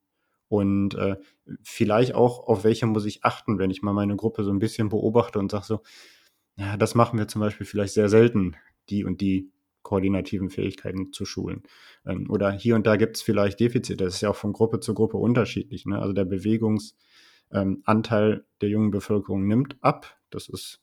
[0.49, 1.15] und äh,
[1.63, 4.89] vielleicht auch, auf welche muss ich achten, wenn ich mal meine Gruppe so ein bisschen
[4.89, 5.83] beobachte und sage so,
[6.57, 8.57] ja, das machen wir zum Beispiel vielleicht sehr selten,
[8.89, 11.63] die und die koordinativen Fähigkeiten zu schulen.
[12.05, 14.05] Ähm, oder hier und da gibt es vielleicht Defizite.
[14.05, 15.87] Das ist ja auch von Gruppe zu Gruppe unterschiedlich.
[15.87, 16.01] Ne?
[16.01, 20.19] Also der Bewegungsanteil ähm, der jungen Bevölkerung nimmt ab.
[20.31, 20.81] Das ist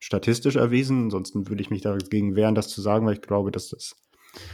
[0.00, 1.04] statistisch erwiesen.
[1.04, 3.96] Ansonsten würde ich mich dagegen wehren, das zu sagen, weil ich glaube, dass das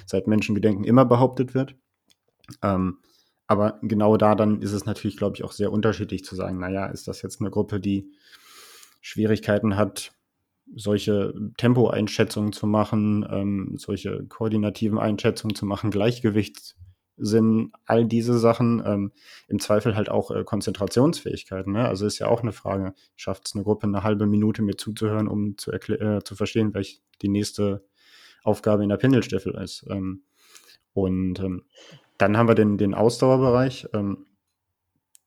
[0.05, 1.75] seit Menschengedenken immer behauptet wird.
[2.63, 2.99] Ähm,
[3.47, 6.87] aber genau da dann ist es natürlich, glaube ich, auch sehr unterschiedlich zu sagen, naja,
[6.87, 8.11] ist das jetzt eine Gruppe, die
[9.01, 10.13] Schwierigkeiten hat,
[10.75, 15.93] solche Tempoeinschätzungen zu machen, ähm, solche koordinativen Einschätzungen zu machen,
[17.17, 19.13] Gleichgewichtssinn, all diese Sachen, ähm,
[19.49, 21.73] im Zweifel halt auch äh, Konzentrationsfähigkeiten.
[21.73, 21.87] Ne?
[21.87, 25.29] Also ist ja auch eine Frage, schafft es eine Gruppe eine halbe Minute mir zuzuhören,
[25.29, 27.85] um zu, äh, zu verstehen, welche die nächste
[28.43, 29.87] Aufgabe in der Pendelstaffel ist.
[29.89, 30.23] Ähm,
[30.93, 31.65] und ähm,
[32.19, 34.27] dann haben wir den, den Ausdauerbereich, ähm,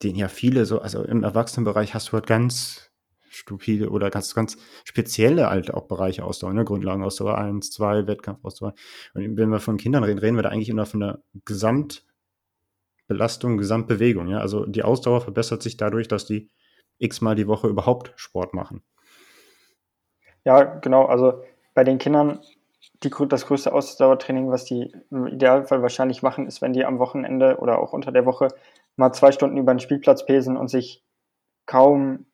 [0.02, 2.89] den ja viele so, also im Erwachsenenbereich hast du halt ganz
[3.30, 6.66] stupide oder ganz, ganz spezielle halt auch Bereiche Ausdauer, ne?
[6.66, 8.74] Grundlagenausdauer 1, 2, Wettkampfausdauer.
[9.14, 14.28] Und wenn wir von Kindern reden, reden wir da eigentlich immer von der Gesamtbelastung, Gesamtbewegung.
[14.28, 14.40] Ja?
[14.40, 16.50] Also die Ausdauer verbessert sich dadurch, dass die
[16.98, 18.84] x-mal die Woche überhaupt Sport machen.
[20.44, 21.06] Ja, genau.
[21.06, 22.40] Also bei den Kindern,
[23.04, 27.58] die, das größte Ausdauertraining, was die im Idealfall wahrscheinlich machen, ist, wenn die am Wochenende
[27.60, 28.50] oder auch unter der Woche
[28.96, 31.04] mal zwei Stunden über den Spielplatz pesen und sich
[31.66, 32.26] kaum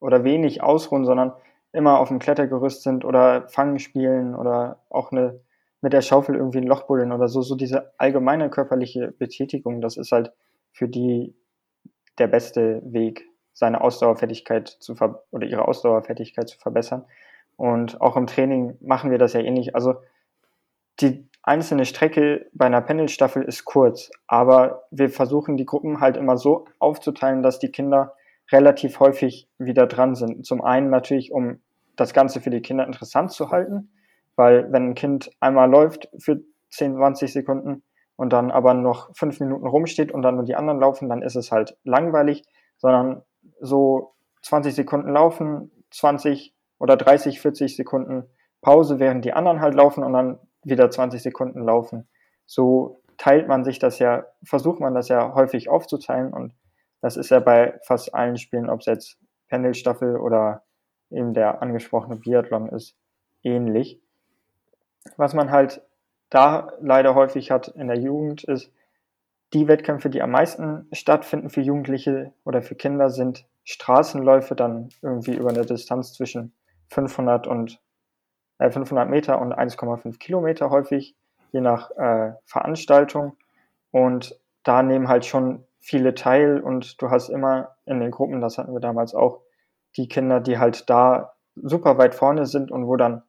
[0.00, 1.32] oder wenig ausruhen, sondern
[1.72, 5.40] immer auf dem Klettergerüst sind oder Fangen spielen oder auch eine,
[5.80, 7.42] mit der Schaufel irgendwie ein Loch buddeln oder so.
[7.42, 10.32] So diese allgemeine körperliche Betätigung, das ist halt
[10.72, 11.34] für die
[12.18, 17.04] der beste Weg, seine Ausdauerfertigkeit zu ver oder ihre Ausdauerfertigkeit zu verbessern.
[17.56, 19.74] Und auch im Training machen wir das ja ähnlich.
[19.74, 19.96] Also
[21.00, 26.36] die einzelne Strecke bei einer Pendelstaffel ist kurz, aber wir versuchen die Gruppen halt immer
[26.36, 28.14] so aufzuteilen, dass die Kinder
[28.52, 30.44] relativ häufig wieder dran sind.
[30.44, 31.60] Zum einen natürlich, um
[31.96, 33.90] das Ganze für die Kinder interessant zu halten,
[34.36, 37.82] weil wenn ein Kind einmal läuft für 10, 20 Sekunden
[38.16, 41.36] und dann aber noch fünf Minuten rumsteht und dann nur die anderen laufen, dann ist
[41.36, 42.44] es halt langweilig,
[42.78, 43.22] sondern
[43.60, 48.24] so 20 Sekunden laufen, 20 oder 30, 40 Sekunden
[48.62, 52.08] Pause, während die anderen halt laufen und dann wieder 20 Sekunden laufen.
[52.46, 56.54] So teilt man sich das ja, versucht man das ja häufig aufzuteilen und
[57.00, 60.64] das ist ja bei fast allen Spielen, ob es jetzt Pendelstaffel oder
[61.10, 62.96] eben der angesprochene Biathlon ist,
[63.42, 64.00] ähnlich.
[65.16, 65.82] Was man halt
[66.28, 68.72] da leider häufig hat in der Jugend ist,
[69.52, 75.34] die Wettkämpfe, die am meisten stattfinden für Jugendliche oder für Kinder, sind Straßenläufe dann irgendwie
[75.34, 76.54] über eine Distanz zwischen
[76.88, 77.80] 500 und
[78.58, 81.16] äh, 500 Meter und 1,5 Kilometer häufig,
[81.50, 83.36] je nach äh, Veranstaltung.
[83.90, 88.58] Und da nehmen halt schon viele teil und du hast immer in den Gruppen, das
[88.58, 89.40] hatten wir damals auch,
[89.96, 93.22] die Kinder, die halt da super weit vorne sind und wo dann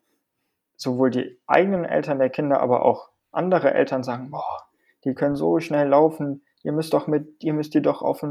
[0.75, 4.67] sowohl die eigenen Eltern der Kinder, aber auch andere Eltern sagen, boah,
[5.03, 8.23] die können so schnell laufen, ihr müsst doch mit, ihr müsst die doch auf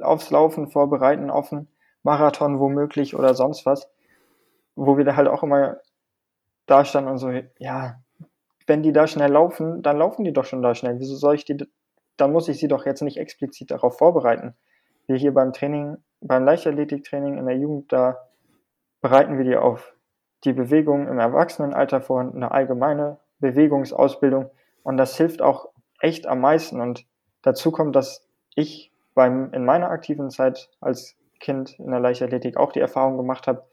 [0.00, 1.68] aufs Laufen vorbereiten, auf einen
[2.02, 3.88] Marathon womöglich oder sonst was
[4.76, 5.78] wo wir da halt auch immer
[6.66, 7.96] da standen und so, ja,
[8.66, 10.98] wenn die da schnell laufen, dann laufen die doch schon da schnell.
[10.98, 11.56] Wieso soll ich die,
[12.16, 14.54] dann muss ich sie doch jetzt nicht explizit darauf vorbereiten.
[15.06, 18.18] Wir hier beim Training, beim Leichtathletiktraining in der Jugend, da
[19.00, 19.94] bereiten wir die auf
[20.44, 24.50] die Bewegung im Erwachsenenalter vor, eine allgemeine Bewegungsausbildung.
[24.82, 25.68] Und das hilft auch
[26.00, 26.80] echt am meisten.
[26.80, 27.06] Und
[27.42, 32.72] dazu kommt, dass ich beim, in meiner aktiven Zeit als Kind in der Leichtathletik auch
[32.72, 33.64] die Erfahrung gemacht habe,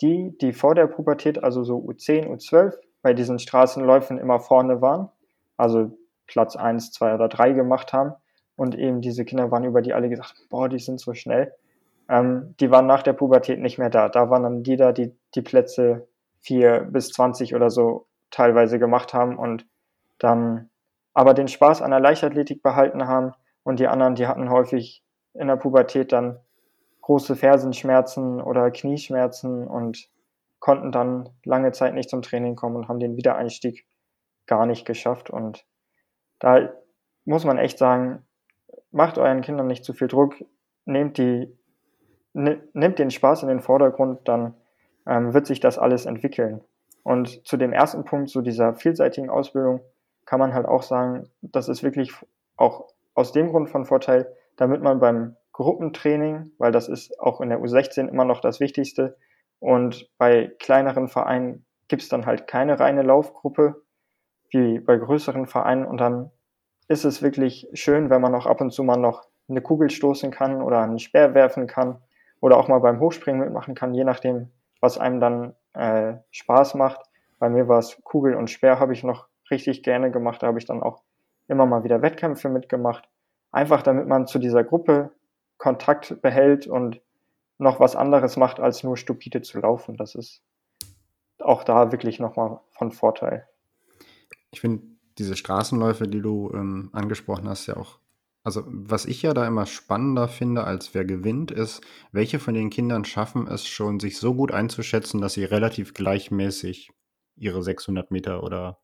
[0.00, 5.08] die, die vor der Pubertät, also so U10, U12, bei diesen Straßenläufen immer vorne waren,
[5.56, 5.90] also
[6.28, 8.14] Platz 1, 2 oder 3 gemacht haben
[8.56, 11.52] und eben diese Kinder waren über die alle gesagt, boah, die sind so schnell,
[12.08, 14.08] ähm, die waren nach der Pubertät nicht mehr da.
[14.08, 16.06] Da waren dann die da, die die Plätze
[16.40, 19.66] 4 bis 20 oder so teilweise gemacht haben und
[20.18, 20.70] dann
[21.14, 23.32] aber den Spaß an der Leichtathletik behalten haben
[23.64, 25.02] und die anderen, die hatten häufig
[25.34, 26.38] in der Pubertät dann
[27.02, 30.08] große Fersenschmerzen oder Knieschmerzen und
[30.58, 33.86] konnten dann lange Zeit nicht zum Training kommen und haben den Wiedereinstieg
[34.46, 35.30] gar nicht geschafft.
[35.30, 35.64] Und
[36.38, 36.70] da
[37.24, 38.24] muss man echt sagen,
[38.90, 40.34] macht euren Kindern nicht zu viel Druck,
[40.84, 41.54] nehmt, die,
[42.32, 44.54] nehmt den Spaß in den Vordergrund, dann
[45.06, 46.62] ähm, wird sich das alles entwickeln.
[47.02, 49.80] Und zu dem ersten Punkt, zu dieser vielseitigen Ausbildung,
[50.24, 52.12] kann man halt auch sagen, das ist wirklich
[52.56, 57.48] auch aus dem Grund von Vorteil, damit man beim Gruppentraining, weil das ist auch in
[57.48, 59.16] der U16 immer noch das Wichtigste.
[59.58, 63.82] Und bei kleineren Vereinen gibt es dann halt keine reine Laufgruppe,
[64.50, 65.84] wie bei größeren Vereinen.
[65.84, 66.30] Und dann
[66.88, 70.30] ist es wirklich schön, wenn man auch ab und zu mal noch eine Kugel stoßen
[70.30, 72.02] kann oder einen Speer werfen kann
[72.40, 77.00] oder auch mal beim Hochspringen mitmachen kann, je nachdem, was einem dann äh, Spaß macht.
[77.38, 80.42] Bei mir war es Kugel und Speer, habe ich noch richtig gerne gemacht.
[80.42, 81.02] Da habe ich dann auch
[81.46, 83.08] immer mal wieder Wettkämpfe mitgemacht.
[83.50, 85.10] Einfach damit man zu dieser Gruppe
[85.56, 87.00] Kontakt behält und
[87.58, 89.96] noch was anderes macht, als nur stupide zu laufen.
[89.96, 90.42] Das ist
[91.40, 93.46] auch da wirklich nochmal von Vorteil.
[94.50, 94.82] Ich finde
[95.18, 97.98] diese Straßenläufe, die du ähm, angesprochen hast, ja auch,
[98.44, 101.82] also was ich ja da immer spannender finde, als wer gewinnt, ist,
[102.12, 106.90] welche von den Kindern schaffen es schon, sich so gut einzuschätzen, dass sie relativ gleichmäßig
[107.36, 108.80] ihre 600 Meter oder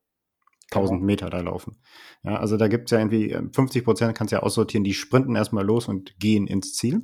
[0.71, 1.07] 1000 genau.
[1.07, 1.77] Meter da laufen.
[2.23, 5.37] Ja, also da gibt es ja irgendwie 50 ähm, Prozent, kannst ja aussortieren, die sprinten
[5.37, 7.03] erstmal los und gehen ins Ziel.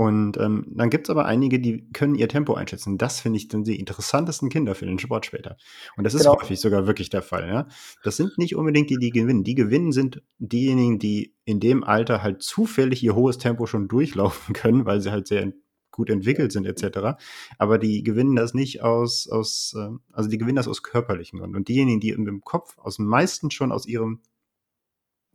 [0.00, 2.96] Und ähm, dann gibt es aber einige, die können ihr Tempo einschätzen.
[2.96, 5.58] Das finde ich dann die interessantesten Kinder für den Sport später.
[5.94, 6.40] Und das ist genau.
[6.40, 7.46] häufig sogar wirklich der Fall.
[7.46, 7.66] Ja?
[8.02, 9.44] Das sind nicht unbedingt die, die gewinnen.
[9.44, 14.54] Die gewinnen sind diejenigen, die in dem Alter halt zufällig ihr hohes Tempo schon durchlaufen
[14.54, 15.52] können, weil sie halt sehr
[15.90, 17.20] gut entwickelt sind etc.
[17.58, 21.56] Aber die gewinnen das nicht aus, aus äh, also die gewinnen das aus körperlichen Gründen.
[21.56, 24.22] Und diejenigen, die im Kopf aus dem meisten schon aus ihrem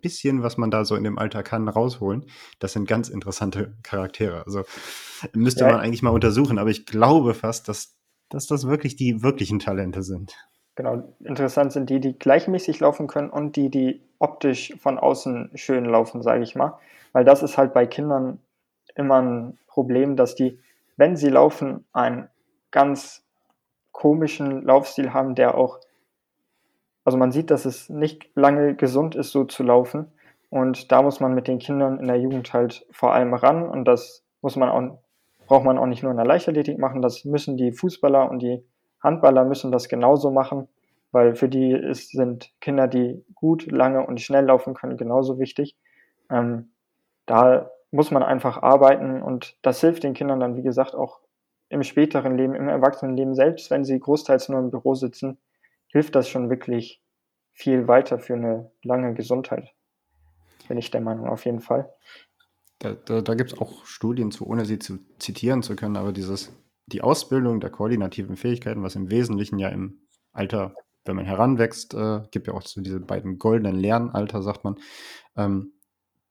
[0.05, 2.25] bisschen, was man da so in dem Alter kann, rausholen,
[2.59, 4.45] das sind ganz interessante Charaktere.
[4.45, 4.61] Also
[5.33, 5.71] müsste ja.
[5.71, 7.97] man eigentlich mal untersuchen, aber ich glaube fast, dass,
[8.29, 10.35] dass das wirklich die wirklichen Talente sind.
[10.75, 15.85] Genau, interessant sind die, die gleichmäßig laufen können und die, die optisch von außen schön
[15.85, 16.77] laufen, sage ich mal.
[17.13, 18.39] Weil das ist halt bei Kindern
[18.93, 20.59] immer ein Problem, dass die,
[20.97, 22.29] wenn sie laufen, einen
[22.69, 23.23] ganz
[23.91, 25.79] komischen Laufstil haben, der auch,
[27.05, 30.07] also man sieht, dass es nicht lange gesund ist, so zu laufen.
[30.49, 33.69] Und da muss man mit den Kindern in der Jugend halt vor allem ran.
[33.69, 34.97] Und das muss man auch,
[35.47, 37.01] braucht man auch nicht nur in der Leichtathletik machen.
[37.01, 38.65] Das müssen die Fußballer und die
[39.01, 40.67] Handballer müssen das genauso machen,
[41.11, 45.75] weil für die ist, sind Kinder, die gut, lange und schnell laufen können, genauso wichtig.
[46.31, 46.71] Ähm,
[47.27, 51.19] da muss man einfach arbeiten und das hilft den Kindern dann, wie gesagt, auch
[51.69, 55.37] im späteren Leben, im Erwachsenenleben, selbst wenn sie großteils nur im Büro sitzen,
[55.95, 57.01] hilft das schon wirklich
[57.53, 59.73] viel weiter für eine lange Gesundheit.
[60.67, 61.89] Bin ich der Meinung, auf jeden Fall.
[62.79, 66.11] Da, da, da gibt es auch Studien zu, ohne sie zu zitieren zu können, aber
[66.11, 66.51] dieses,
[66.87, 70.01] die Ausbildung der koordinativen Fähigkeiten, was im Wesentlichen ja im
[70.33, 74.75] Alter, wenn man heranwächst, äh, gibt ja auch so diese beiden goldenen Lernalter, sagt man,
[75.37, 75.75] ähm,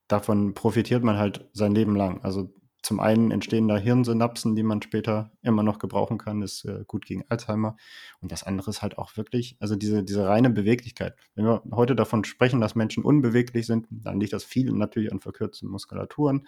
[0.08, 2.22] davon profitiert man halt sein Leben lang.
[2.22, 2.50] Also
[2.84, 7.06] zum einen entstehen da Hirnsynapsen, die man später immer noch gebrauchen kann, ist äh, gut
[7.06, 7.76] gegen Alzheimer.
[8.20, 11.16] Und das andere ist halt auch wirklich, also diese, diese reine Beweglichkeit.
[11.34, 15.20] Wenn wir heute davon sprechen, dass Menschen unbeweglich sind, dann liegt das viel natürlich an
[15.20, 16.46] verkürzten Muskulaturen,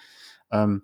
[0.50, 0.82] ähm,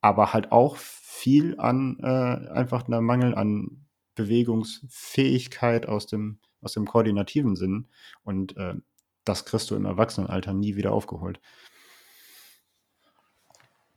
[0.00, 6.86] aber halt auch viel an äh, einfach einer Mangel an Bewegungsfähigkeit aus dem, aus dem
[6.86, 7.88] koordinativen Sinn.
[8.22, 8.76] Und äh,
[9.24, 11.38] das kriegst du im Erwachsenenalter nie wieder aufgeholt.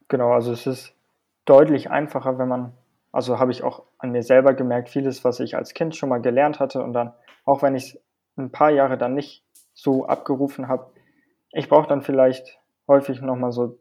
[0.08, 0.96] Genau, also es ist
[1.46, 2.74] deutlich einfacher, wenn man,
[3.12, 6.22] also habe ich auch an mir selber gemerkt, vieles, was ich als Kind schon mal
[6.22, 7.14] gelernt hatte und dann,
[7.46, 8.02] auch wenn ich es
[8.38, 10.92] ein paar Jahre dann nicht so abgerufen habe,
[11.52, 13.80] ich brauche dann vielleicht häufig nochmal so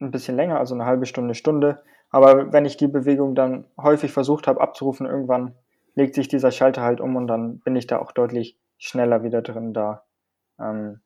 [0.00, 1.82] ein bisschen länger, also eine halbe Stunde, Stunde.
[2.10, 5.54] Aber wenn ich die Bewegung dann häufig versucht habe abzurufen, irgendwann
[5.94, 9.42] legt sich dieser Schalter halt um und dann bin ich da auch deutlich schneller wieder
[9.42, 10.04] drin, da
[10.60, 11.00] ähm,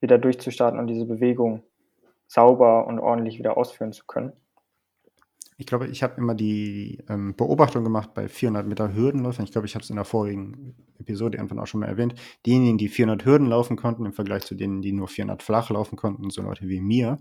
[0.00, 1.62] wieder durchzustarten und diese Bewegung
[2.32, 4.32] sauber und ordentlich wieder ausführen zu können.
[5.58, 9.44] Ich glaube, ich habe immer die ähm, Beobachtung gemacht bei 400 Meter Hürdenläufern.
[9.44, 12.14] Ich glaube, ich habe es in der vorigen Episode irgendwann auch schon mal erwähnt.
[12.46, 15.96] Diejenigen, die 400 Hürden laufen konnten, im Vergleich zu denen, die nur 400 flach laufen
[15.96, 17.18] konnten, so Leute wie mir,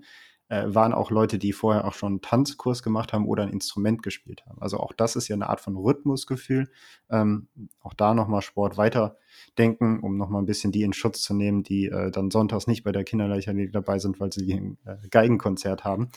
[0.52, 4.04] äh, waren auch Leute, die vorher auch schon einen Tanzkurs gemacht haben oder ein Instrument
[4.04, 4.62] gespielt haben.
[4.62, 6.70] Also auch das ist ja eine Art von Rhythmusgefühl.
[7.10, 7.48] Ähm,
[7.80, 11.86] auch da nochmal Sport weiterdenken, um nochmal ein bisschen die in Schutz zu nehmen, die
[11.86, 16.10] äh, dann sonntags nicht bei der Kinderleichtathletik dabei sind, weil sie ein äh, Geigenkonzert haben.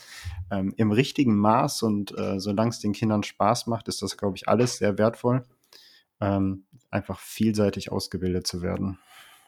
[0.51, 4.35] Ähm, Im richtigen Maß und äh, solange es den Kindern Spaß macht, ist das, glaube
[4.35, 5.45] ich, alles sehr wertvoll.
[6.19, 8.99] Ähm, einfach vielseitig ausgebildet zu werden.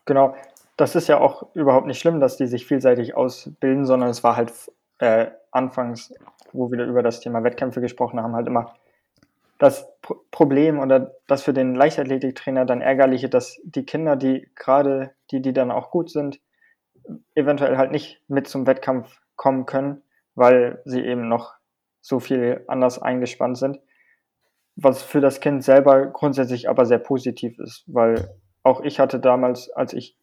[0.06, 0.34] Genau,
[0.78, 4.38] das ist ja auch überhaupt nicht schlimm, dass die sich vielseitig ausbilden, sondern es war
[4.38, 4.54] halt
[5.00, 6.14] äh, anfangs,
[6.54, 8.74] wo wir über das Thema Wettkämpfe gesprochen haben, halt immer
[9.60, 15.12] das Pro Problem oder das für den Leichtathletiktrainer dann ärgerliche, dass die Kinder, die gerade,
[15.32, 16.40] die, die dann auch gut sind,
[17.34, 20.04] eventuell halt nicht mit zum Wettkampf kommen können,
[20.36, 21.56] weil sie eben noch
[22.02, 23.80] so viel anders eingespannt sind.
[24.76, 28.30] Was für das Kind selber grundsätzlich aber sehr positiv ist, weil
[28.62, 30.16] auch ich hatte damals, als ich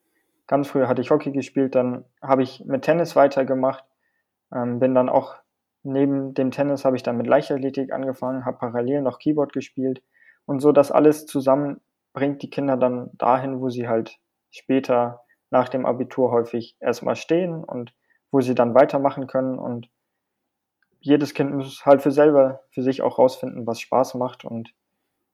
[0.47, 3.85] ganz früher hatte ich Hockey gespielt, dann habe ich mit Tennis weitergemacht
[4.55, 5.37] ähm, bin dann auch
[5.85, 10.03] neben dem Tennis habe ich dann mit Leichtathletik angefangen, habe parallel noch Keyboard gespielt.
[10.47, 11.81] Und so das alles zusammen
[12.13, 14.19] bringt die Kinder dann dahin, wo sie halt
[14.51, 17.95] später nach dem Abitur häufig erstmal stehen und
[18.31, 19.59] wo sie dann weitermachen können.
[19.59, 19.91] Und
[21.01, 24.45] jedes Kind muss halt für selber für sich auch rausfinden, was Spaß macht.
[24.45, 24.75] Und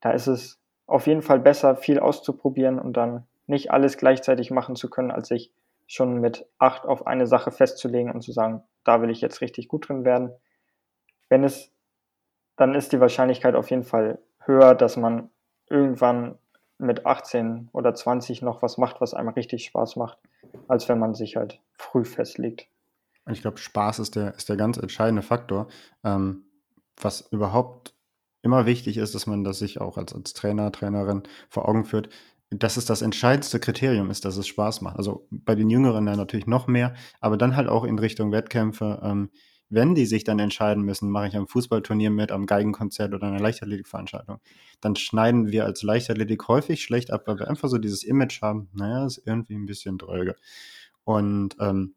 [0.00, 4.74] da ist es auf jeden Fall besser, viel auszuprobieren und dann nicht alles gleichzeitig machen
[4.74, 5.52] zu können, als sich
[5.90, 9.66] schon mit acht auf eine Sache festzulegen und zu sagen, da will ich jetzt richtig
[9.66, 10.30] gut drin werden.
[11.28, 11.72] Wenn es,
[12.54, 15.30] dann ist die Wahrscheinlichkeit auf jeden Fall höher, dass man
[15.68, 16.38] irgendwann
[16.78, 20.18] mit 18 oder 20 noch was macht, was einem richtig Spaß macht,
[20.68, 22.68] als wenn man sich halt früh festlegt.
[23.28, 25.66] Ich glaube, Spaß ist der, ist der ganz entscheidende Faktor.
[26.04, 26.44] Ähm,
[27.00, 27.96] was überhaupt
[28.42, 32.10] immer wichtig ist, dass man das sich auch als, als Trainer, Trainerin vor Augen führt
[32.50, 34.96] dass es das entscheidendste Kriterium ist, dass es Spaß macht.
[34.96, 39.00] Also bei den Jüngeren dann natürlich noch mehr, aber dann halt auch in Richtung Wettkämpfe.
[39.02, 39.30] Ähm,
[39.72, 43.38] wenn die sich dann entscheiden müssen, mache ich am Fußballturnier mit, am Geigenkonzert oder einer
[43.38, 44.40] Leichtathletikveranstaltung,
[44.80, 48.68] dann schneiden wir als Leichtathletik häufig schlecht ab, weil wir einfach so dieses Image haben,
[48.72, 50.34] naja, ist irgendwie ein bisschen dröge.
[51.04, 51.94] Und ähm,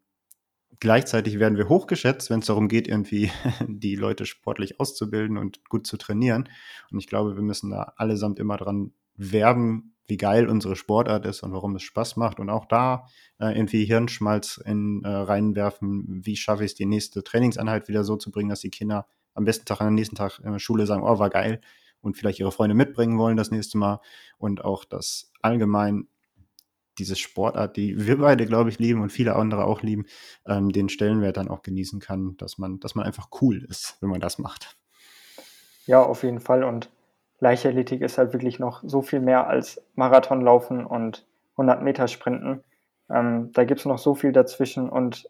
[0.79, 3.31] gleichzeitig werden wir hochgeschätzt, wenn es darum geht, irgendwie
[3.67, 6.47] die Leute sportlich auszubilden und gut zu trainieren.
[6.91, 11.43] Und ich glaube, wir müssen da allesamt immer dran werben, wie geil unsere Sportart ist
[11.43, 12.39] und warum es Spaß macht.
[12.39, 13.07] Und auch da
[13.39, 18.17] äh, irgendwie Hirnschmalz in, äh, reinwerfen, wie schaffe ich es, die nächste Trainingseinheit wieder so
[18.17, 21.03] zu bringen, dass die Kinder am besten Tag, am nächsten Tag in der Schule sagen,
[21.03, 21.61] oh, war geil.
[22.01, 24.01] Und vielleicht ihre Freunde mitbringen wollen das nächste Mal.
[24.37, 26.07] Und auch das allgemein
[26.99, 30.05] diese Sportart, die wir beide, glaube ich, lieben und viele andere auch lieben,
[30.45, 34.09] ähm, den Stellenwert dann auch genießen kann, dass man, dass man einfach cool ist, wenn
[34.09, 34.77] man das macht.
[35.85, 36.63] Ja, auf jeden Fall.
[36.63, 36.89] Und
[37.43, 42.63] Leichtathletik ist halt wirklich noch so viel mehr als Marathonlaufen und 100 Meter Sprinten.
[43.09, 45.29] Ähm, da gibt es noch so viel dazwischen und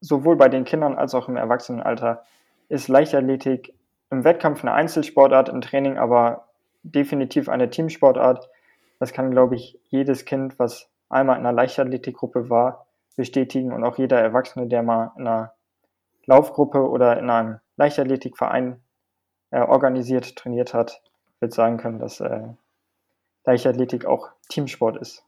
[0.00, 2.24] sowohl bei den Kindern als auch im Erwachsenenalter
[2.70, 3.74] ist Leichtathletik
[4.10, 6.48] im Wettkampf eine Einzelsportart, im Training aber
[6.82, 8.48] definitiv eine Teamsportart.
[8.98, 13.98] Das kann, glaube ich, jedes Kind, was einmal in einer Leichtathletikgruppe war, bestätigen und auch
[13.98, 15.52] jeder Erwachsene, der mal in einer
[16.24, 18.80] Laufgruppe oder in einem Leichtathletikverein
[19.50, 21.02] äh, organisiert, trainiert hat,
[21.40, 22.48] wird sagen können, dass äh,
[23.44, 25.24] Leichtathletik auch Teamsport ist.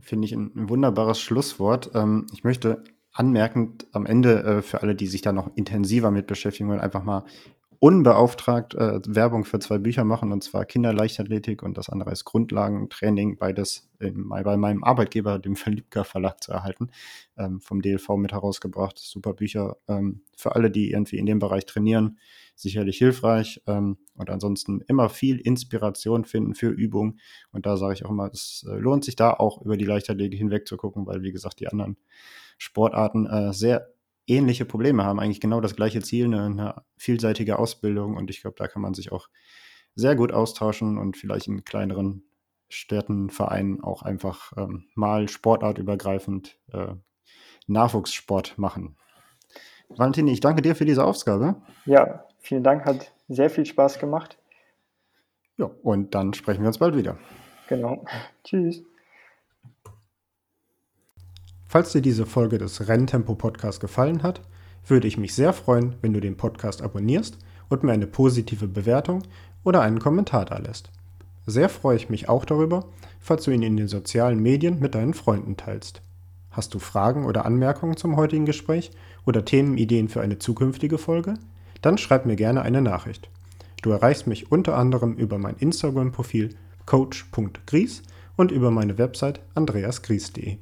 [0.00, 1.90] Finde ich ein, wunderbares Schlusswort.
[1.94, 6.26] Ähm, ich möchte anmerkend am Ende äh, für alle, die sich da noch intensiver mit
[6.26, 7.24] beschäftigen wollen, einfach mal
[7.78, 13.38] unbeauftragt äh, Werbung für zwei Bücher machen, und zwar Kinderleichtathletik und das andere ist Grundlagentraining,
[13.38, 16.90] beides in, bei meinem Arbeitgeber, dem Verliebker Verlag, zu erhalten,
[17.36, 19.00] ähm, vom DLV mit herausgebracht.
[19.00, 22.18] Super Bücher ähm, für alle, die irgendwie in dem Bereich trainieren,
[22.54, 27.20] sicherlich hilfreich ähm, und ansonsten immer viel Inspiration finden für Übungen.
[27.50, 30.38] Und da sage ich auch immer, es äh, lohnt sich da auch über die Leichtathletik
[30.38, 31.96] hinweg zu gucken, weil, wie gesagt, die anderen
[32.58, 33.88] Sportarten äh, sehr
[34.26, 38.16] ähnliche Probleme haben, eigentlich genau das gleiche Ziel, eine, eine vielseitige Ausbildung.
[38.16, 39.28] Und ich glaube, da kann man sich auch
[39.94, 42.24] sehr gut austauschen und vielleicht in kleineren
[42.68, 46.94] Städten, Vereinen auch einfach ähm, mal sportartübergreifend äh,
[47.66, 48.96] Nachwuchssport machen.
[49.90, 51.60] Valentini, ich danke dir für diese Aufgabe.
[51.84, 54.36] Ja, vielen Dank, hat sehr viel Spaß gemacht.
[55.56, 57.16] Ja, und dann sprechen wir uns bald wieder.
[57.68, 58.04] Genau.
[58.44, 58.82] Tschüss.
[61.66, 64.42] Falls dir diese Folge des Renntempo Podcast gefallen hat,
[64.86, 67.38] würde ich mich sehr freuen, wenn du den Podcast abonnierst
[67.70, 69.22] und mir eine positive Bewertung
[69.64, 70.90] oder einen Kommentar da lässt.
[71.46, 72.84] Sehr freue ich mich auch darüber,
[73.20, 76.02] falls du ihn in den sozialen Medien mit deinen Freunden teilst.
[76.50, 78.90] Hast du Fragen oder Anmerkungen zum heutigen Gespräch
[79.24, 81.34] oder Themenideen für eine zukünftige Folge?
[81.82, 83.28] Dann schreib mir gerne eine Nachricht.
[83.82, 86.54] Du erreichst mich unter anderem über mein Instagram-Profil
[86.86, 88.02] coach.gries
[88.36, 90.58] und über meine Website andreasgries.de.